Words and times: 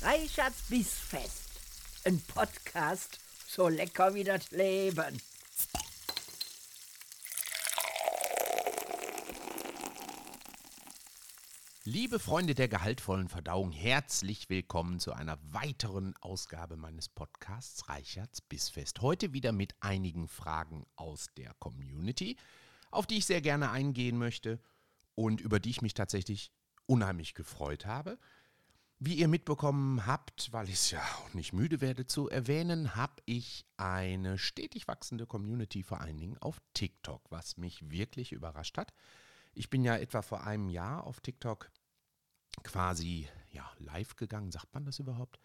Reichards 0.00 0.62
Bissfest. 0.68 1.50
Ein 2.04 2.20
Podcast 2.20 3.18
so 3.48 3.66
lecker 3.66 4.14
wie 4.14 4.22
das 4.22 4.48
Leben. 4.52 5.20
Liebe 11.82 12.20
Freunde 12.20 12.54
der 12.54 12.68
gehaltvollen 12.68 13.28
Verdauung, 13.28 13.72
herzlich 13.72 14.48
willkommen 14.48 15.00
zu 15.00 15.12
einer 15.14 15.36
weiteren 15.50 16.14
Ausgabe 16.20 16.76
meines 16.76 17.08
Podcasts 17.08 17.88
Reichards 17.88 18.40
Bissfest. 18.40 19.00
Heute 19.00 19.32
wieder 19.32 19.50
mit 19.50 19.74
einigen 19.80 20.28
Fragen 20.28 20.86
aus 20.94 21.26
der 21.36 21.54
Community, 21.58 22.36
auf 22.92 23.08
die 23.08 23.18
ich 23.18 23.26
sehr 23.26 23.40
gerne 23.40 23.72
eingehen 23.72 24.16
möchte 24.16 24.60
und 25.16 25.40
über 25.40 25.58
die 25.58 25.70
ich 25.70 25.82
mich 25.82 25.94
tatsächlich 25.94 26.52
unheimlich 26.86 27.34
gefreut 27.34 27.84
habe. 27.84 28.16
Wie 29.00 29.14
ihr 29.14 29.28
mitbekommen 29.28 30.06
habt, 30.06 30.52
weil 30.52 30.68
ich 30.68 30.74
es 30.74 30.90
ja 30.90 31.00
auch 31.00 31.32
nicht 31.32 31.52
müde 31.52 31.80
werde 31.80 32.06
zu 32.06 32.28
erwähnen, 32.28 32.96
habe 32.96 33.22
ich 33.26 33.64
eine 33.76 34.38
stetig 34.38 34.88
wachsende 34.88 35.24
Community, 35.24 35.84
vor 35.84 36.00
allen 36.00 36.18
Dingen 36.18 36.36
auf 36.38 36.60
TikTok, 36.74 37.22
was 37.30 37.56
mich 37.58 37.90
wirklich 37.90 38.32
überrascht 38.32 38.76
hat. 38.76 38.92
Ich 39.54 39.70
bin 39.70 39.84
ja 39.84 39.96
etwa 39.96 40.20
vor 40.20 40.44
einem 40.44 40.68
Jahr 40.68 41.06
auf 41.06 41.20
TikTok 41.20 41.70
quasi 42.64 43.28
ja, 43.50 43.70
live 43.78 44.16
gegangen. 44.16 44.50
Sagt 44.50 44.74
man 44.74 44.84
das 44.84 44.98
überhaupt? 44.98 45.38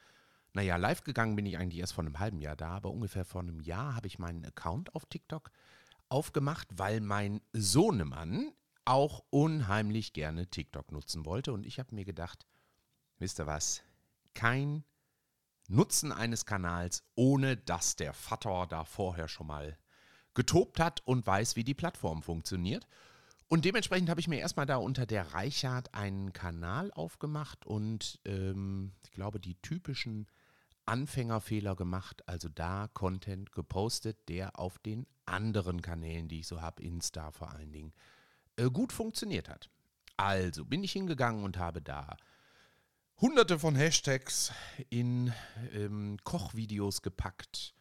Naja, 0.54 0.78
live 0.78 1.04
gegangen 1.04 1.36
bin 1.36 1.46
ich 1.46 1.58
eigentlich 1.60 1.80
erst 1.80 1.94
vor 1.94 2.04
einem 2.04 2.18
halben 2.18 2.42
Jahr 2.42 2.56
da, 2.56 2.72
aber 2.72 2.90
ungefähr 2.90 3.24
vor 3.24 3.42
einem 3.42 3.60
Jahr 3.60 3.96
habe 3.96 4.08
ich 4.08 4.18
meinen 4.18 4.46
Account 4.46 4.96
auf 4.96 5.06
TikTok 5.06 5.52
aufgemacht, 6.10 6.68
weil 6.72 7.02
mein 7.02 7.40
Sohnemann 7.54 8.52
auch 8.86 9.24
unheimlich 9.30 10.14
gerne 10.14 10.48
TikTok 10.48 10.92
nutzen 10.92 11.26
wollte. 11.26 11.54
Und 11.54 11.68
ich 11.68 11.78
habe 11.78 11.94
mir 11.94 12.06
gedacht, 12.06 12.48
wisst 13.24 13.40
ihr 13.40 13.48
was, 13.48 13.82
kein 14.34 14.84
Nutzen 15.70 16.12
eines 16.12 16.46
Kanals, 16.46 17.04
ohne 17.16 17.56
dass 17.56 17.96
der 17.96 18.14
Vater 18.14 18.68
da 18.68 18.84
vorher 18.84 19.30
schon 19.30 19.48
mal 19.48 19.78
getobt 20.34 20.78
hat 20.78 21.02
und 21.06 21.26
weiß, 21.26 21.56
wie 21.56 21.64
die 21.64 21.74
Plattform 21.74 22.22
funktioniert. 22.22 22.86
Und 23.48 23.64
dementsprechend 23.64 24.10
habe 24.10 24.20
ich 24.20 24.28
mir 24.28 24.40
erstmal 24.40 24.66
da 24.66 24.76
unter 24.76 25.06
der 25.06 25.34
Reichart 25.34 25.94
einen 25.94 26.34
Kanal 26.34 26.92
aufgemacht 26.92 27.66
und 27.66 28.20
ähm, 28.26 28.92
ich 29.06 29.12
glaube, 29.12 29.40
die 29.40 29.56
typischen 29.62 30.28
Anfängerfehler 30.86 31.78
gemacht, 31.78 32.28
also 32.28 32.50
da 32.50 32.90
Content 32.94 33.54
gepostet, 33.54 34.18
der 34.28 34.60
auf 34.60 34.80
den 34.80 35.08
anderen 35.26 35.82
Kanälen, 35.82 36.28
die 36.28 36.42
ich 36.42 36.48
so 36.48 36.62
habe, 36.62 36.84
Insta 36.84 37.32
vor 37.32 37.52
allen 37.52 37.72
Dingen, 37.72 37.94
äh, 38.58 38.70
gut 38.70 38.92
funktioniert 38.92 39.48
hat. 39.48 39.70
Also 40.18 40.66
bin 40.66 40.84
ich 40.84 40.92
hingegangen 40.92 41.46
und 41.46 41.58
habe 41.58 41.82
da 41.82 42.18
hunderte 43.24 43.58
von 43.58 43.78
Hashtags 43.78 44.52
in 44.90 45.32
ähm, 45.72 46.18
Kochvideos 46.26 47.02
gepackt 47.02 47.74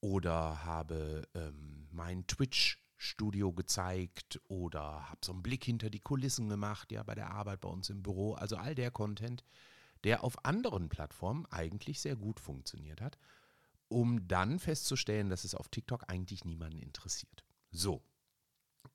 oder 0.00 0.64
habe 0.64 1.28
ähm, 1.32 1.86
mein 1.92 2.26
Twitch-Studio 2.26 3.52
gezeigt 3.52 4.40
oder 4.48 5.08
habe 5.08 5.20
so 5.24 5.30
einen 5.30 5.44
Blick 5.44 5.62
hinter 5.62 5.90
die 5.90 6.00
Kulissen 6.00 6.48
gemacht, 6.48 6.90
ja, 6.90 7.04
bei 7.04 7.14
der 7.14 7.30
Arbeit 7.30 7.60
bei 7.60 7.68
uns 7.68 7.88
im 7.88 8.02
Büro. 8.02 8.34
Also 8.34 8.56
all 8.56 8.74
der 8.74 8.90
Content, 8.90 9.44
der 10.02 10.24
auf 10.24 10.44
anderen 10.44 10.88
Plattformen 10.88 11.46
eigentlich 11.50 12.00
sehr 12.00 12.16
gut 12.16 12.40
funktioniert 12.40 13.00
hat, 13.00 13.16
um 13.86 14.26
dann 14.26 14.58
festzustellen, 14.58 15.30
dass 15.30 15.44
es 15.44 15.54
auf 15.54 15.68
TikTok 15.68 16.10
eigentlich 16.10 16.44
niemanden 16.44 16.80
interessiert. 16.80 17.44
So. 17.70 18.02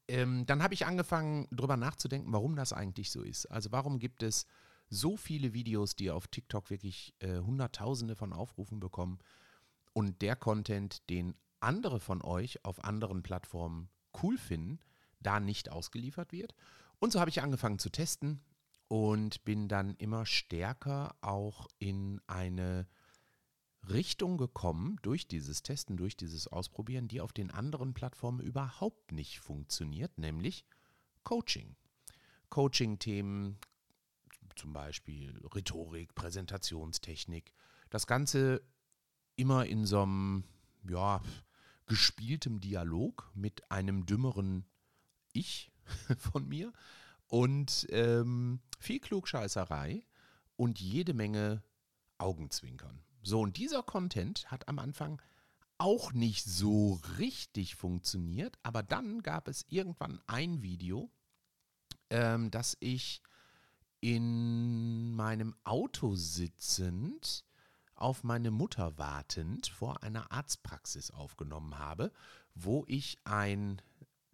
Ähm, 0.09 0.45
dann 0.45 0.61
habe 0.61 0.73
ich 0.73 0.85
angefangen, 0.85 1.47
darüber 1.51 1.77
nachzudenken, 1.77 2.33
warum 2.33 2.57
das 2.57 2.73
eigentlich 2.73 3.11
so 3.11 3.21
ist. 3.21 3.45
Also 3.45 3.71
warum 3.71 3.97
gibt 3.99 4.23
es 4.23 4.45
so 4.89 5.17
viele 5.17 5.53
Videos, 5.53 5.95
die 5.95 6.11
auf 6.11 6.27
TikTok 6.27 6.69
wirklich 6.69 7.13
äh, 7.19 7.39
Hunderttausende 7.39 8.15
von 8.15 8.33
Aufrufen 8.33 8.79
bekommen 8.79 9.19
und 9.93 10.21
der 10.21 10.35
Content, 10.35 11.09
den 11.09 11.35
andere 11.59 11.99
von 11.99 12.21
euch 12.21 12.63
auf 12.63 12.83
anderen 12.83 13.23
Plattformen 13.23 13.89
cool 14.21 14.37
finden, 14.37 14.79
da 15.19 15.39
nicht 15.39 15.71
ausgeliefert 15.71 16.31
wird. 16.31 16.53
Und 16.99 17.11
so 17.11 17.19
habe 17.19 17.29
ich 17.29 17.41
angefangen 17.41 17.79
zu 17.79 17.89
testen 17.89 18.41
und 18.87 19.43
bin 19.43 19.67
dann 19.67 19.95
immer 19.95 20.25
stärker 20.25 21.15
auch 21.21 21.67
in 21.79 22.21
eine 22.27 22.87
Richtung 23.89 24.37
gekommen 24.37 24.97
durch 25.01 25.27
dieses 25.27 25.63
Testen, 25.63 25.97
durch 25.97 26.17
dieses 26.17 26.47
Ausprobieren, 26.47 27.07
die 27.07 27.21
auf 27.21 27.33
den 27.33 27.51
anderen 27.51 27.93
Plattformen 27.93 28.39
überhaupt 28.39 29.11
nicht 29.11 29.39
funktioniert, 29.39 30.17
nämlich 30.17 30.65
Coaching. 31.23 31.75
Coaching-Themen, 32.49 33.57
zum 34.55 34.73
Beispiel 34.73 35.39
Rhetorik, 35.53 36.15
Präsentationstechnik. 36.15 37.53
Das 37.89 38.07
Ganze 38.07 38.61
immer 39.35 39.65
in 39.65 39.85
so 39.85 40.01
einem, 40.01 40.43
ja, 40.87 41.21
gespieltem 41.85 42.59
Dialog 42.59 43.31
mit 43.35 43.69
einem 43.71 44.05
dümmeren 44.05 44.65
Ich 45.33 45.71
von 46.17 46.47
mir 46.47 46.73
und 47.27 47.87
ähm, 47.89 48.59
viel 48.79 48.99
Klugscheißerei 48.99 50.05
und 50.55 50.79
jede 50.79 51.13
Menge 51.13 51.63
Augenzwinkern. 52.17 53.03
So, 53.21 53.41
und 53.41 53.57
dieser 53.57 53.83
Content 53.83 54.49
hat 54.51 54.67
am 54.67 54.79
Anfang 54.79 55.21
auch 55.77 56.13
nicht 56.13 56.45
so 56.45 57.01
richtig 57.17 57.75
funktioniert, 57.75 58.57
aber 58.63 58.81
dann 58.81 59.21
gab 59.21 59.47
es 59.47 59.65
irgendwann 59.67 60.21
ein 60.27 60.61
Video, 60.61 61.11
ähm, 62.09 62.51
das 62.51 62.77
ich 62.79 63.21
in 64.01 65.15
meinem 65.15 65.55
Auto 65.63 66.15
sitzend, 66.15 67.45
auf 67.95 68.23
meine 68.23 68.51
Mutter 68.51 68.97
wartend, 68.97 69.67
vor 69.67 70.03
einer 70.03 70.31
Arztpraxis 70.31 71.11
aufgenommen 71.11 71.79
habe, 71.79 72.11
wo 72.53 72.83
ich 72.87 73.17
ein 73.23 73.81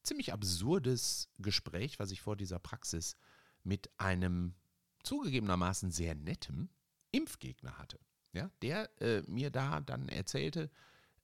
ziemlich 0.03 0.33
absurdes 0.33 1.29
Gespräch, 1.37 1.99
was 1.99 2.11
ich 2.11 2.21
vor 2.21 2.35
dieser 2.35 2.59
Praxis 2.59 3.15
mit 3.63 3.89
einem 3.97 4.55
zugegebenermaßen 5.03 5.91
sehr 5.91 6.15
netten 6.15 6.69
Impfgegner 7.11 7.77
hatte. 7.77 7.99
Ja, 8.33 8.49
der 8.61 8.89
äh, 9.01 9.23
mir 9.27 9.51
da 9.51 9.81
dann 9.81 10.07
erzählte, 10.07 10.71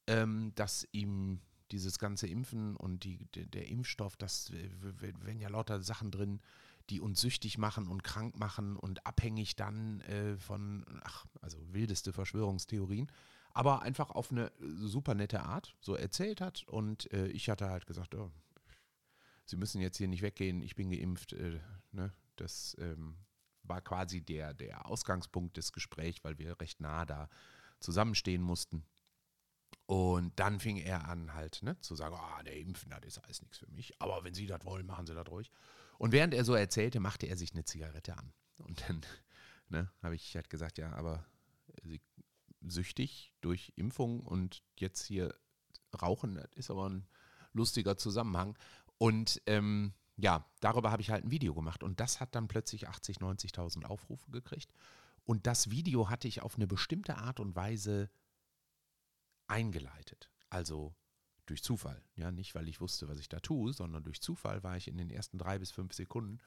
ähm, 0.07 0.51
dass 0.55 0.87
ihm 0.91 1.39
dieses 1.71 1.99
ganze 1.99 2.27
Impfen 2.27 2.75
und 2.75 3.03
die, 3.03 3.17
der 3.33 3.67
Impfstoff, 3.67 4.15
das 4.15 4.51
wenn 4.51 5.39
ja 5.39 5.49
lauter 5.49 5.81
Sachen 5.81 6.11
drin, 6.11 6.41
die 6.89 7.01
uns 7.01 7.21
süchtig 7.21 7.57
machen 7.57 7.87
und 7.87 8.03
krank 8.03 8.37
machen 8.37 8.75
und 8.75 9.05
abhängig 9.05 9.55
dann 9.55 10.01
äh, 10.01 10.37
von, 10.37 10.85
ach, 11.03 11.25
also 11.41 11.57
wildeste 11.73 12.13
Verschwörungstheorien, 12.13 13.11
aber 13.53 13.81
einfach 13.81 14.11
auf 14.11 14.31
eine 14.31 14.51
super 14.59 15.15
nette 15.15 15.43
Art 15.43 15.75
so 15.81 15.95
erzählt 15.95 16.41
hat. 16.41 16.63
Und 16.67 17.11
äh, 17.11 17.27
ich 17.27 17.49
hatte 17.49 17.69
halt 17.69 17.85
gesagt, 17.87 18.15
oh, 18.15 18.31
Sie 19.47 19.55
müssen 19.55 19.81
jetzt 19.81 19.97
hier 19.97 20.09
nicht 20.09 20.21
weggehen, 20.21 20.61
ich 20.61 20.75
bin 20.75 20.91
geimpft. 20.91 21.33
Äh, 21.33 21.59
ne? 21.91 22.11
Das 22.35 22.75
ähm, 22.79 23.17
war 23.63 23.81
quasi 23.81 24.21
der, 24.21 24.53
der 24.53 24.85
Ausgangspunkt 24.85 25.55
des 25.57 25.71
Gesprächs, 25.71 26.23
weil 26.23 26.37
wir 26.37 26.59
recht 26.59 26.81
nah 26.81 27.05
da 27.05 27.29
zusammenstehen 27.79 28.41
mussten. 28.41 28.85
Und 29.85 30.37
dann 30.37 30.59
fing 30.59 30.75
er 30.75 31.07
an, 31.07 31.33
halt 31.33 31.63
ne, 31.63 31.79
zu 31.79 31.95
sagen: 31.95 32.15
oh, 32.17 32.43
der 32.43 32.57
Impfen, 32.57 32.89
das 32.89 33.05
ist 33.05 33.19
alles 33.19 33.41
nichts 33.41 33.57
für 33.57 33.71
mich. 33.71 33.93
Aber 34.01 34.23
wenn 34.25 34.33
Sie 34.33 34.45
das 34.45 34.65
wollen, 34.65 34.85
machen 34.85 35.07
Sie 35.07 35.15
das 35.15 35.27
ruhig. 35.29 35.49
Und 35.97 36.11
während 36.11 36.33
er 36.33 36.45
so 36.45 36.53
erzählte, 36.53 36.99
machte 36.99 37.27
er 37.27 37.37
sich 37.37 37.53
eine 37.53 37.65
Zigarette 37.65 38.17
an. 38.17 38.33
Und 38.57 38.83
dann 38.87 39.01
ne, 39.69 39.91
habe 40.01 40.15
ich 40.15 40.35
halt 40.35 40.49
gesagt: 40.49 40.77
Ja, 40.77 40.93
aber 40.93 41.25
süchtig 42.61 43.33
durch 43.41 43.73
Impfung 43.75 44.21
und 44.21 44.63
jetzt 44.77 45.05
hier 45.05 45.33
rauchen, 46.01 46.35
das 46.35 46.49
ist 46.55 46.71
aber 46.71 46.89
ein 46.89 47.07
lustiger 47.53 47.97
Zusammenhang. 47.97 48.57
Und 48.97 49.41
ähm, 49.45 49.93
ja, 50.17 50.45
darüber 50.59 50.91
habe 50.91 51.01
ich 51.01 51.11
halt 51.11 51.23
ein 51.23 51.31
Video 51.31 51.53
gemacht 51.53 51.83
und 51.83 51.99
das 51.99 52.19
hat 52.19 52.33
dann 52.35 52.47
plötzlich 52.47 52.87
80, 52.87 53.17
90.000 53.17 53.85
Aufrufe 53.85 54.31
gekriegt. 54.31 54.73
Und 55.23 55.45
das 55.45 55.69
Video 55.69 56.09
hatte 56.09 56.27
ich 56.27 56.41
auf 56.41 56.55
eine 56.55 56.67
bestimmte 56.67 57.17
Art 57.17 57.39
und 57.39 57.55
Weise 57.55 58.09
eingeleitet. 59.47 60.31
Also 60.49 60.95
durch 61.47 61.63
Zufall. 61.63 62.01
Ja, 62.15 62.31
nicht, 62.31 62.53
weil 62.53 62.67
ich 62.67 62.79
wusste, 62.81 63.07
was 63.07 63.19
ich 63.19 63.29
da 63.29 63.39
tue, 63.39 63.73
sondern 63.73 64.03
durch 64.03 64.21
Zufall 64.21 64.63
war 64.63 64.77
ich 64.77 64.87
in 64.87 64.97
den 64.97 65.09
ersten 65.09 65.37
drei 65.37 65.57
bis 65.57 65.71
fünf 65.71 65.93
Sekunden, 65.93 66.39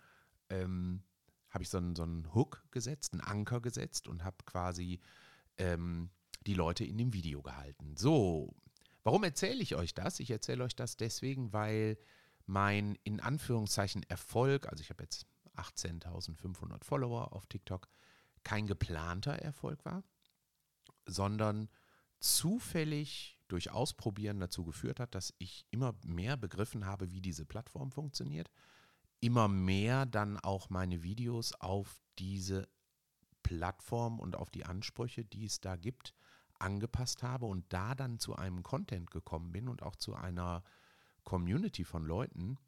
ähm, 0.48 1.02
habe 1.48 1.64
ich 1.64 1.70
so 1.70 1.78
einen, 1.78 1.96
so 1.96 2.04
einen 2.04 2.32
Hook 2.32 2.64
gesetzt, 2.70 3.12
einen 3.12 3.22
Anker 3.22 3.60
gesetzt 3.60 4.06
und 4.06 4.22
habe 4.22 4.36
quasi 4.46 5.00
ähm, 5.56 6.10
die 6.46 6.54
Leute 6.54 6.84
in 6.84 6.96
dem 6.96 7.12
Video 7.12 7.42
gehalten. 7.42 7.96
So, 7.96 8.54
warum 9.02 9.24
erzähle 9.24 9.62
ich 9.62 9.74
euch 9.74 9.94
das? 9.94 10.20
Ich 10.20 10.30
erzähle 10.30 10.64
euch 10.64 10.76
das 10.76 10.96
deswegen, 10.96 11.52
weil 11.52 11.98
mein 12.46 12.96
in 13.04 13.20
Anführungszeichen 13.20 14.02
Erfolg, 14.04 14.68
also 14.68 14.82
ich 14.82 14.90
habe 14.90 15.02
jetzt 15.02 15.26
18.500 15.56 16.84
Follower 16.84 17.32
auf 17.32 17.46
TikTok, 17.46 17.88
kein 18.44 18.66
geplanter 18.66 19.34
Erfolg 19.34 19.84
war, 19.84 20.02
sondern 21.06 21.68
zufällig 22.20 23.39
durch 23.52 23.70
Ausprobieren 23.70 24.40
dazu 24.40 24.64
geführt 24.64 25.00
hat, 25.00 25.14
dass 25.14 25.34
ich 25.38 25.66
immer 25.70 25.94
mehr 26.04 26.36
begriffen 26.36 26.86
habe, 26.86 27.10
wie 27.10 27.20
diese 27.20 27.44
Plattform 27.44 27.92
funktioniert, 27.92 28.50
immer 29.20 29.48
mehr 29.48 30.06
dann 30.06 30.38
auch 30.38 30.70
meine 30.70 31.02
Videos 31.02 31.52
auf 31.60 32.00
diese 32.18 32.68
Plattform 33.42 34.20
und 34.20 34.36
auf 34.36 34.50
die 34.50 34.64
Ansprüche, 34.64 35.24
die 35.24 35.44
es 35.44 35.60
da 35.60 35.76
gibt, 35.76 36.14
angepasst 36.58 37.22
habe 37.22 37.46
und 37.46 37.64
da 37.72 37.94
dann 37.94 38.18
zu 38.18 38.36
einem 38.36 38.62
Content 38.62 39.10
gekommen 39.10 39.52
bin 39.52 39.68
und 39.68 39.82
auch 39.82 39.96
zu 39.96 40.14
einer 40.14 40.62
Community 41.24 41.84
von 41.84 42.04
Leuten, 42.04 42.58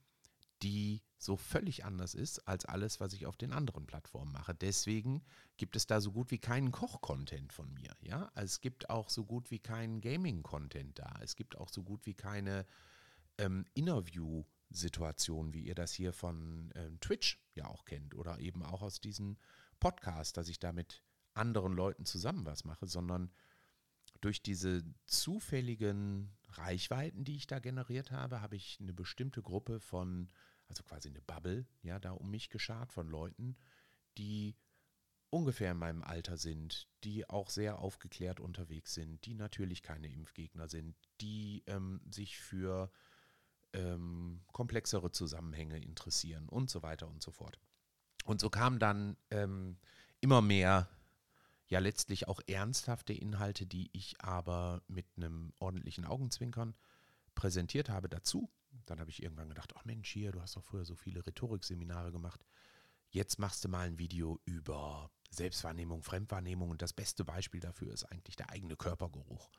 die 0.62 1.02
so 1.18 1.36
völlig 1.36 1.84
anders 1.84 2.14
ist 2.14 2.46
als 2.48 2.64
alles, 2.64 3.00
was 3.00 3.12
ich 3.12 3.26
auf 3.26 3.36
den 3.36 3.52
anderen 3.52 3.86
Plattformen 3.86 4.32
mache. 4.32 4.54
Deswegen 4.54 5.22
gibt 5.56 5.76
es 5.76 5.86
da 5.86 6.00
so 6.00 6.12
gut 6.12 6.30
wie 6.30 6.38
keinen 6.38 6.72
Koch-Content 6.72 7.52
von 7.52 7.72
mir. 7.74 7.96
Ja? 8.00 8.30
es 8.34 8.60
gibt 8.60 8.90
auch 8.90 9.08
so 9.08 9.24
gut 9.24 9.50
wie 9.50 9.58
keinen 9.58 10.00
Gaming-Content 10.00 10.98
da. 10.98 11.14
Es 11.20 11.36
gibt 11.36 11.56
auch 11.56 11.68
so 11.68 11.82
gut 11.82 12.06
wie 12.06 12.14
keine 12.14 12.66
ähm, 13.38 13.64
Interview-Situationen, 13.74 15.52
wie 15.52 15.62
ihr 15.62 15.74
das 15.74 15.92
hier 15.92 16.12
von 16.12 16.72
ähm, 16.74 16.98
Twitch 17.00 17.40
ja 17.54 17.66
auch 17.66 17.84
kennt 17.84 18.14
oder 18.14 18.38
eben 18.38 18.62
auch 18.62 18.82
aus 18.82 19.00
diesem 19.00 19.36
Podcast, 19.80 20.36
dass 20.36 20.48
ich 20.48 20.58
da 20.58 20.72
mit 20.72 21.02
anderen 21.34 21.72
Leuten 21.72 22.04
zusammen 22.04 22.46
was 22.46 22.64
mache, 22.64 22.86
sondern 22.86 23.32
durch 24.20 24.42
diese 24.42 24.84
zufälligen 25.06 26.36
Reichweiten, 26.48 27.24
die 27.24 27.36
ich 27.36 27.46
da 27.46 27.58
generiert 27.58 28.10
habe, 28.10 28.40
habe 28.40 28.56
ich 28.56 28.78
eine 28.80 28.92
bestimmte 28.92 29.42
Gruppe 29.42 29.80
von 29.80 30.30
also 30.72 30.82
quasi 30.84 31.10
eine 31.10 31.20
Bubble, 31.20 31.66
ja, 31.82 31.98
da 31.98 32.12
um 32.12 32.30
mich 32.30 32.48
geschart 32.48 32.94
von 32.94 33.06
Leuten, 33.06 33.56
die 34.16 34.56
ungefähr 35.28 35.72
in 35.72 35.76
meinem 35.76 36.02
Alter 36.02 36.38
sind, 36.38 36.88
die 37.04 37.28
auch 37.28 37.50
sehr 37.50 37.78
aufgeklärt 37.78 38.40
unterwegs 38.40 38.94
sind, 38.94 39.24
die 39.26 39.34
natürlich 39.34 39.82
keine 39.82 40.10
Impfgegner 40.10 40.68
sind, 40.68 40.96
die 41.20 41.62
ähm, 41.66 42.00
sich 42.10 42.38
für 42.38 42.90
ähm, 43.74 44.40
komplexere 44.52 45.10
Zusammenhänge 45.10 45.78
interessieren 45.78 46.48
und 46.48 46.70
so 46.70 46.82
weiter 46.82 47.06
und 47.06 47.22
so 47.22 47.30
fort. 47.30 47.58
Und 48.24 48.40
so 48.40 48.48
kamen 48.48 48.78
dann 48.78 49.18
ähm, 49.30 49.76
immer 50.20 50.40
mehr, 50.40 50.88
ja 51.68 51.80
letztlich 51.80 52.28
auch 52.28 52.40
ernsthafte 52.46 53.12
Inhalte, 53.12 53.66
die 53.66 53.90
ich 53.92 54.22
aber 54.22 54.82
mit 54.88 55.06
einem 55.16 55.52
ordentlichen 55.58 56.06
Augenzwinkern 56.06 56.74
präsentiert 57.34 57.90
habe, 57.90 58.08
dazu. 58.08 58.50
Dann 58.86 59.00
habe 59.00 59.10
ich 59.10 59.22
irgendwann 59.22 59.48
gedacht, 59.48 59.72
ach 59.76 59.84
Mensch, 59.84 60.10
hier, 60.10 60.32
du 60.32 60.40
hast 60.40 60.56
doch 60.56 60.64
früher 60.64 60.84
so 60.84 60.94
viele 60.94 61.24
Rhetorikseminare 61.26 62.12
gemacht. 62.12 62.44
Jetzt 63.10 63.38
machst 63.38 63.64
du 63.64 63.68
mal 63.68 63.86
ein 63.86 63.98
Video 63.98 64.40
über 64.44 65.10
Selbstwahrnehmung, 65.30 66.02
Fremdwahrnehmung 66.02 66.70
und 66.70 66.82
das 66.82 66.92
beste 66.92 67.24
Beispiel 67.24 67.60
dafür 67.60 67.92
ist 67.92 68.04
eigentlich 68.04 68.36
der 68.36 68.50
eigene 68.50 68.76
Körpergeruch. 68.76 69.50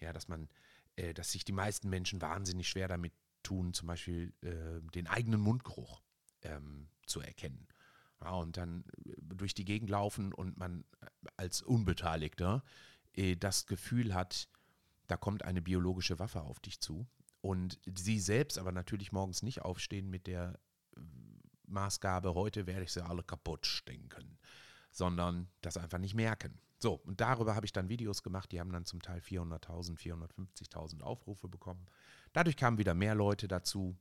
Ja, 0.00 0.12
dass 0.12 0.28
man, 0.28 0.48
äh, 0.96 1.14
dass 1.14 1.32
sich 1.32 1.44
die 1.44 1.52
meisten 1.52 1.88
Menschen 1.88 2.20
wahnsinnig 2.22 2.68
schwer 2.68 2.88
damit 2.88 3.12
tun, 3.42 3.74
zum 3.74 3.88
Beispiel 3.88 4.32
äh, 4.42 4.80
den 4.92 5.06
eigenen 5.06 5.40
Mundgeruch 5.40 6.02
ähm, 6.42 6.88
zu 7.06 7.20
erkennen. 7.20 7.66
Ja, 8.20 8.30
und 8.32 8.56
dann 8.56 8.84
äh, 9.04 9.14
durch 9.18 9.54
die 9.54 9.64
Gegend 9.64 9.90
laufen 9.90 10.32
und 10.32 10.56
man 10.56 10.84
äh, 11.00 11.06
als 11.36 11.62
Unbeteiligter 11.62 12.64
äh, 13.14 13.36
das 13.36 13.66
Gefühl 13.66 14.14
hat, 14.14 14.48
da 15.06 15.16
kommt 15.16 15.44
eine 15.44 15.62
biologische 15.62 16.18
Waffe 16.18 16.42
auf 16.42 16.60
dich 16.60 16.80
zu 16.80 17.06
und 17.42 17.80
sie 17.94 18.20
selbst 18.20 18.56
aber 18.56 18.72
natürlich 18.72 19.12
morgens 19.12 19.42
nicht 19.42 19.62
aufstehen 19.62 20.08
mit 20.08 20.26
der 20.26 20.58
äh, 20.96 21.00
Maßgabe, 21.66 22.34
heute 22.34 22.66
werde 22.66 22.84
ich 22.84 22.92
sie 22.92 23.04
alle 23.04 23.22
kaputt 23.22 23.66
stinken, 23.66 24.38
sondern 24.90 25.48
das 25.60 25.76
einfach 25.76 25.98
nicht 25.98 26.14
merken. 26.14 26.58
So, 26.80 26.94
und 26.94 27.20
darüber 27.20 27.54
habe 27.54 27.66
ich 27.66 27.72
dann 27.72 27.88
Videos 27.88 28.22
gemacht, 28.22 28.50
die 28.52 28.60
haben 28.60 28.72
dann 28.72 28.84
zum 28.84 29.02
Teil 29.02 29.20
400.000, 29.20 29.98
450.000 29.98 31.02
Aufrufe 31.02 31.48
bekommen. 31.48 31.86
Dadurch 32.32 32.56
kamen 32.56 32.78
wieder 32.78 32.94
mehr 32.94 33.14
Leute 33.14 33.48
dazu. 33.48 33.96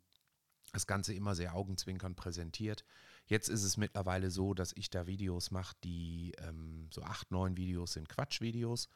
Das 0.73 0.87
Ganze 0.87 1.13
immer 1.13 1.35
sehr 1.35 1.55
augenzwinkern 1.55 2.15
präsentiert. 2.15 2.85
Jetzt 3.25 3.49
ist 3.49 3.63
es 3.63 3.75
mittlerweile 3.75 4.31
so, 4.31 4.53
dass 4.53 4.73
ich 4.73 4.89
da 4.89 5.05
Videos 5.05 5.51
mache, 5.51 5.75
die 5.83 6.33
ähm, 6.37 6.87
so 6.91 7.01
acht, 7.01 7.31
neun 7.31 7.57
Videos 7.57 7.93
sind 7.93 8.07
Quatschvideos. 8.07 8.87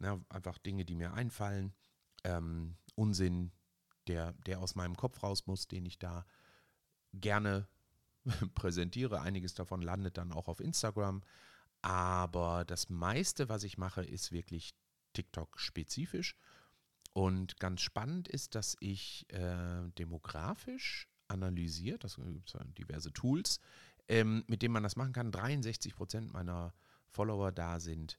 Ja, 0.00 0.20
einfach 0.28 0.58
Dinge, 0.58 0.84
die 0.84 0.94
mir 0.94 1.14
einfallen. 1.14 1.72
Ähm, 2.24 2.76
Unsinn, 2.94 3.52
der, 4.06 4.32
der 4.46 4.60
aus 4.60 4.74
meinem 4.74 4.96
Kopf 4.96 5.22
raus 5.22 5.46
muss, 5.46 5.68
den 5.68 5.86
ich 5.86 5.98
da 5.98 6.24
gerne 7.12 7.66
präsentiere. 8.54 9.20
Einiges 9.20 9.54
davon 9.54 9.82
landet 9.82 10.18
dann 10.18 10.32
auch 10.32 10.48
auf 10.48 10.60
Instagram. 10.60 11.22
Aber 11.82 12.64
das 12.64 12.88
meiste, 12.88 13.48
was 13.48 13.64
ich 13.64 13.78
mache, 13.78 14.04
ist 14.04 14.32
wirklich 14.32 14.74
TikTok-spezifisch. 15.14 16.36
Und 17.12 17.58
ganz 17.58 17.82
spannend 17.82 18.28
ist, 18.28 18.54
dass 18.54 18.76
ich 18.80 19.26
äh, 19.30 19.88
demografisch 19.98 21.08
analysiert, 21.28 22.04
das 22.04 22.16
gibt 22.16 22.78
diverse 22.78 23.12
Tools, 23.12 23.60
ähm, 24.08 24.44
mit 24.46 24.62
denen 24.62 24.72
man 24.72 24.82
das 24.82 24.96
machen 24.96 25.12
kann. 25.12 25.32
63 25.32 25.94
Prozent 25.94 26.32
meiner 26.32 26.72
Follower 27.08 27.52
da 27.52 27.80
sind 27.80 28.18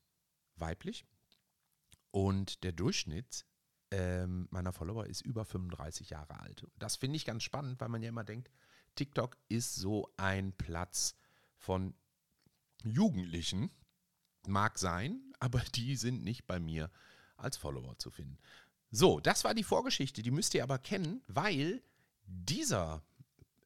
weiblich. 0.55 1.05
Und 2.11 2.63
der 2.63 2.73
Durchschnitt 2.73 3.45
ähm, 3.93 4.47
meiner 4.49 4.73
Follower 4.73 5.05
ist 5.05 5.21
über 5.21 5.45
35 5.45 6.09
Jahre 6.09 6.39
alt. 6.39 6.65
Das 6.79 6.95
finde 6.95 7.15
ich 7.15 7.25
ganz 7.25 7.43
spannend, 7.43 7.79
weil 7.79 7.89
man 7.89 8.01
ja 8.01 8.09
immer 8.09 8.23
denkt, 8.23 8.49
TikTok 8.95 9.37
ist 9.49 9.75
so 9.75 10.11
ein 10.17 10.51
Platz 10.53 11.15
von 11.57 11.93
Jugendlichen. 12.83 13.69
Mag 14.47 14.79
sein, 14.79 15.21
aber 15.39 15.59
die 15.75 15.95
sind 15.95 16.23
nicht 16.23 16.47
bei 16.47 16.59
mir 16.59 16.89
als 17.37 17.55
Follower 17.55 17.97
zu 17.99 18.09
finden. 18.09 18.39
So, 18.89 19.19
das 19.19 19.43
war 19.43 19.53
die 19.53 19.63
Vorgeschichte, 19.63 20.23
die 20.23 20.31
müsst 20.31 20.55
ihr 20.55 20.63
aber 20.63 20.79
kennen, 20.79 21.21
weil 21.27 21.83
dieser, 22.25 23.03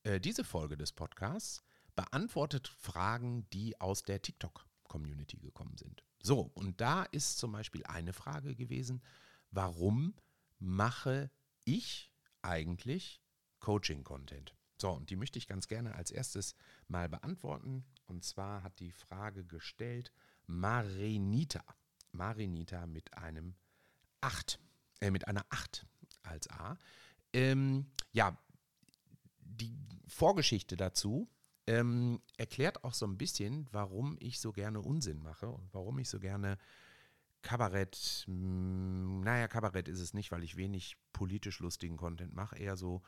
äh, 0.03 0.19
diese 0.19 0.43
Folge 0.43 0.75
des 0.75 0.91
Podcasts 0.91 1.63
beantwortet 1.95 2.67
Fragen, 2.67 3.49
die 3.51 3.79
aus 3.79 4.03
der 4.03 4.21
TikTok-Community 4.21 5.37
gekommen 5.37 5.77
sind. 5.77 6.03
So, 6.21 6.51
und 6.53 6.81
da 6.81 7.03
ist 7.03 7.37
zum 7.37 7.53
Beispiel 7.53 7.85
eine 7.85 8.11
Frage 8.11 8.55
gewesen, 8.55 9.01
warum 9.57 10.13
mache 10.59 11.31
ich 11.65 12.13
eigentlich 12.43 13.23
Coaching-Content? 13.59 14.53
So, 14.79 14.91
und 14.91 15.09
die 15.09 15.15
möchte 15.15 15.39
ich 15.39 15.47
ganz 15.47 15.67
gerne 15.67 15.95
als 15.95 16.11
erstes 16.11 16.53
mal 16.87 17.09
beantworten. 17.09 17.83
Und 18.05 18.23
zwar 18.23 18.61
hat 18.61 18.79
die 18.79 18.91
Frage 18.91 19.43
gestellt 19.43 20.13
Marinita. 20.45 21.63
Marinita 22.11 22.85
mit 22.85 23.17
einem 23.17 23.55
8, 24.21 24.59
äh, 25.01 25.09
mit 25.09 25.27
einer 25.27 25.43
8 25.49 25.87
als 26.21 26.47
A. 26.51 26.77
Ähm, 27.33 27.89
ja, 28.11 28.37
die 29.39 29.75
Vorgeschichte 30.07 30.77
dazu 30.77 31.27
ähm, 31.65 32.21
erklärt 32.37 32.83
auch 32.83 32.93
so 32.93 33.07
ein 33.07 33.17
bisschen, 33.17 33.67
warum 33.71 34.17
ich 34.19 34.39
so 34.39 34.51
gerne 34.51 34.81
Unsinn 34.81 35.19
mache 35.23 35.49
und 35.49 35.73
warum 35.73 35.97
ich 35.97 36.09
so 36.09 36.19
gerne 36.19 36.59
Kabarett, 37.47 38.25
hm, 38.25 39.21
naja, 39.21 39.47
Kabarett 39.47 39.87
ist 39.87 40.01
es 40.01 40.13
nicht, 40.13 40.33
weil 40.33 40.43
ich 40.43 40.57
wenig 40.57 40.97
politisch 41.13 41.61
lustigen 41.61 41.95
Content 41.95 42.33
mache, 42.33 42.57
eher 42.57 42.75
so 42.75 43.03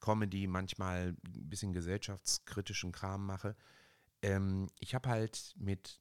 Comedy, 0.00 0.46
manchmal 0.46 1.08
ein 1.08 1.50
bisschen 1.50 1.74
gesellschaftskritischen 1.74 2.90
Kram 2.90 3.26
mache. 3.26 3.54
Ähm, 4.22 4.70
ich 4.80 4.94
habe 4.94 5.10
halt 5.10 5.54
mit 5.58 6.00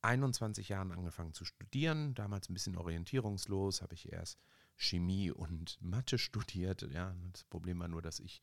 21 0.00 0.70
Jahren 0.70 0.90
angefangen 0.90 1.34
zu 1.34 1.44
studieren, 1.44 2.14
damals 2.14 2.48
ein 2.48 2.54
bisschen 2.54 2.78
orientierungslos, 2.78 3.82
habe 3.82 3.92
ich 3.92 4.10
erst 4.10 4.38
Chemie 4.76 5.30
und 5.30 5.76
Mathe 5.82 6.16
studiert. 6.16 6.80
Ja, 6.92 7.14
das 7.30 7.44
Problem 7.44 7.80
war 7.80 7.88
nur, 7.88 8.00
dass 8.00 8.20
ich 8.20 8.42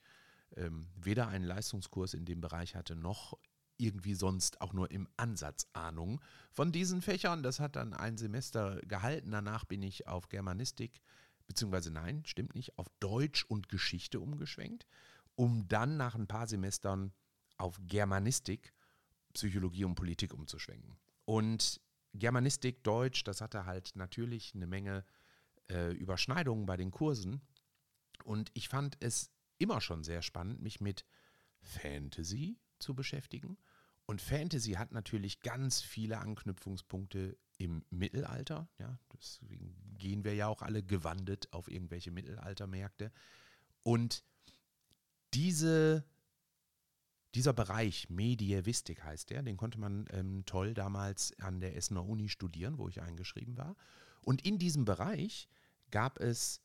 ähm, 0.55 0.85
weder 0.95 1.27
einen 1.27 1.45
Leistungskurs 1.45 2.13
in 2.13 2.25
dem 2.25 2.39
Bereich 2.39 2.75
hatte, 2.75 2.95
noch 2.95 3.35
irgendwie 3.79 4.13
sonst 4.13 4.61
auch 4.61 4.73
nur 4.73 4.91
im 4.91 5.07
Ansatz 5.17 5.67
Ahnung 5.73 6.21
von 6.51 6.71
diesen 6.71 7.01
Fächern. 7.01 7.43
Das 7.43 7.59
hat 7.59 7.75
dann 7.75 7.93
ein 7.93 8.17
Semester 8.17 8.79
gehalten. 8.81 9.31
Danach 9.31 9.65
bin 9.65 9.81
ich 9.81 10.07
auf 10.07 10.29
Germanistik, 10.29 11.01
beziehungsweise 11.47 11.91
nein, 11.91 12.23
stimmt 12.25 12.55
nicht, 12.55 12.77
auf 12.77 12.87
Deutsch 12.99 13.45
und 13.45 13.69
Geschichte 13.69 14.19
umgeschwenkt, 14.19 14.85
um 15.35 15.67
dann 15.67 15.97
nach 15.97 16.15
ein 16.15 16.27
paar 16.27 16.47
Semestern 16.47 17.13
auf 17.57 17.79
Germanistik, 17.81 18.73
Psychologie 19.33 19.85
und 19.85 19.95
Politik 19.95 20.33
umzuschwenken. 20.33 20.97
Und 21.25 21.81
Germanistik, 22.13 22.83
Deutsch, 22.83 23.23
das 23.23 23.41
hatte 23.41 23.65
halt 23.65 23.95
natürlich 23.95 24.53
eine 24.55 24.67
Menge 24.67 25.05
äh, 25.69 25.91
Überschneidungen 25.93 26.65
bei 26.65 26.75
den 26.75 26.91
Kursen. 26.91 27.41
Und 28.23 28.51
ich 28.53 28.67
fand 28.67 28.97
es 28.99 29.31
immer 29.57 29.79
schon 29.79 30.03
sehr 30.03 30.21
spannend, 30.21 30.61
mich 30.61 30.81
mit 30.81 31.05
Fantasy 31.61 32.57
zu 32.79 32.95
beschäftigen 32.95 33.57
und 34.09 34.23
Fantasy 34.23 34.71
hat 34.71 34.91
natürlich 34.91 35.41
ganz 35.41 35.81
viele 35.81 36.17
Anknüpfungspunkte 36.17 37.37
im 37.59 37.85
Mittelalter. 37.91 38.67
Ja, 38.79 38.97
deswegen 39.13 39.75
gehen 39.99 40.23
wir 40.23 40.33
ja 40.33 40.47
auch 40.47 40.63
alle 40.63 40.81
gewandet 40.81 41.47
auf 41.51 41.69
irgendwelche 41.69 42.09
Mittelaltermärkte. 42.09 43.11
Und 43.83 44.23
diese, 45.35 46.03
dieser 47.35 47.53
Bereich, 47.53 48.09
Medievistik 48.09 49.03
heißt 49.03 49.29
der, 49.29 49.43
den 49.43 49.57
konnte 49.57 49.79
man 49.79 50.07
ähm, 50.09 50.43
toll 50.47 50.73
damals 50.73 51.37
an 51.39 51.59
der 51.59 51.75
Essener 51.75 52.03
Uni 52.03 52.29
studieren, 52.29 52.79
wo 52.79 52.89
ich 52.89 53.03
eingeschrieben 53.03 53.57
war. 53.57 53.75
Und 54.21 54.43
in 54.43 54.57
diesem 54.57 54.85
Bereich 54.85 55.47
gab 55.91 56.19
es 56.19 56.63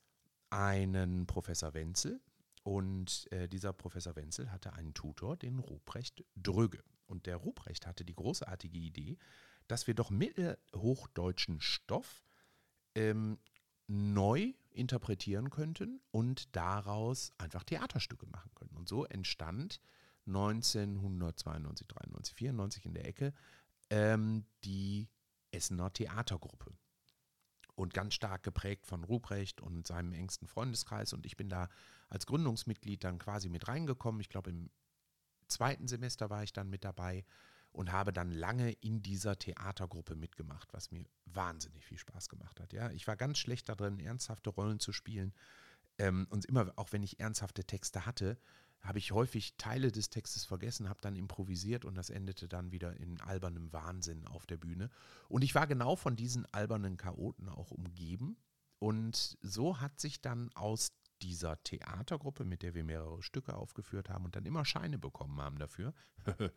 einen 0.48 1.26
Professor 1.26 1.74
Wenzel, 1.74 2.22
und 2.62 3.30
äh, 3.30 3.46
dieser 3.46 3.74
Professor 3.74 4.16
Wenzel 4.16 4.50
hatte 4.50 4.72
einen 4.72 4.94
Tutor, 4.94 5.36
den 5.36 5.58
Ruprecht 5.58 6.24
Dröge. 6.34 6.82
Und 7.06 7.26
der 7.26 7.36
Ruprecht 7.36 7.86
hatte 7.86 8.04
die 8.04 8.14
großartige 8.14 8.78
Idee, 8.78 9.18
dass 9.68 9.86
wir 9.86 9.94
doch 9.94 10.10
mittelhochdeutschen 10.10 11.60
Stoff 11.60 12.22
ähm, 12.94 13.38
neu 13.86 14.52
interpretieren 14.70 15.50
könnten 15.50 16.00
und 16.10 16.54
daraus 16.56 17.32
einfach 17.38 17.64
Theaterstücke 17.64 18.26
machen 18.26 18.50
können. 18.54 18.76
Und 18.76 18.88
so 18.88 19.04
entstand 19.04 19.80
1992, 20.26 21.86
93, 21.86 22.34
94 22.34 22.86
in 22.86 22.94
der 22.94 23.06
Ecke 23.06 23.32
ähm, 23.90 24.44
die 24.64 25.08
Essener 25.50 25.92
Theatergruppe. 25.92 26.72
Und 27.76 27.92
ganz 27.92 28.14
stark 28.14 28.44
geprägt 28.44 28.86
von 28.86 29.02
Ruprecht 29.02 29.60
und 29.60 29.86
seinem 29.86 30.12
engsten 30.12 30.46
Freundeskreis. 30.46 31.12
Und 31.12 31.26
ich 31.26 31.36
bin 31.36 31.48
da 31.48 31.68
als 32.08 32.24
Gründungsmitglied 32.26 33.02
dann 33.02 33.18
quasi 33.18 33.48
mit 33.48 33.66
reingekommen. 33.66 34.20
Ich 34.20 34.28
glaube, 34.28 34.50
im 34.50 34.70
zweiten 35.48 35.88
Semester 35.88 36.30
war 36.30 36.42
ich 36.42 36.52
dann 36.52 36.70
mit 36.70 36.84
dabei 36.84 37.24
und 37.72 37.90
habe 37.90 38.12
dann 38.12 38.30
lange 38.30 38.70
in 38.70 39.02
dieser 39.02 39.38
Theatergruppe 39.38 40.14
mitgemacht, 40.14 40.72
was 40.72 40.92
mir 40.92 41.04
wahnsinnig 41.26 41.84
viel 41.84 41.98
Spaß 41.98 42.28
gemacht 42.28 42.60
hat. 42.60 42.72
Ja, 42.72 42.90
ich 42.90 43.06
war 43.06 43.16
ganz 43.16 43.38
schlecht 43.38 43.68
darin, 43.68 43.98
ernsthafte 43.98 44.50
Rollen 44.50 44.78
zu 44.78 44.92
spielen. 44.92 45.34
Ähm, 45.98 46.26
und 46.30 46.44
immer, 46.44 46.72
auch 46.76 46.92
wenn 46.92 47.02
ich 47.02 47.18
ernsthafte 47.18 47.64
Texte 47.64 48.06
hatte, 48.06 48.38
habe 48.80 48.98
ich 48.98 49.12
häufig 49.12 49.56
Teile 49.56 49.90
des 49.90 50.10
Textes 50.10 50.44
vergessen, 50.44 50.88
habe 50.88 51.00
dann 51.00 51.16
improvisiert 51.16 51.84
und 51.84 51.96
das 51.96 52.10
endete 52.10 52.48
dann 52.48 52.70
wieder 52.70 52.96
in 52.98 53.20
albernem 53.20 53.72
Wahnsinn 53.72 54.26
auf 54.26 54.46
der 54.46 54.58
Bühne. 54.58 54.90
Und 55.28 55.42
ich 55.42 55.54
war 55.54 55.66
genau 55.66 55.96
von 55.96 56.16
diesen 56.16 56.46
albernen 56.52 56.96
Chaoten 56.96 57.48
auch 57.48 57.70
umgeben. 57.70 58.36
Und 58.78 59.38
so 59.40 59.80
hat 59.80 59.98
sich 59.98 60.20
dann 60.20 60.52
aus 60.54 60.92
dieser 61.24 61.62
Theatergruppe, 61.62 62.44
mit 62.44 62.62
der 62.62 62.74
wir 62.74 62.84
mehrere 62.84 63.22
Stücke 63.22 63.56
aufgeführt 63.56 64.10
haben 64.10 64.26
und 64.26 64.36
dann 64.36 64.44
immer 64.44 64.64
Scheine 64.64 64.98
bekommen 64.98 65.40
haben 65.40 65.58
dafür, 65.58 65.94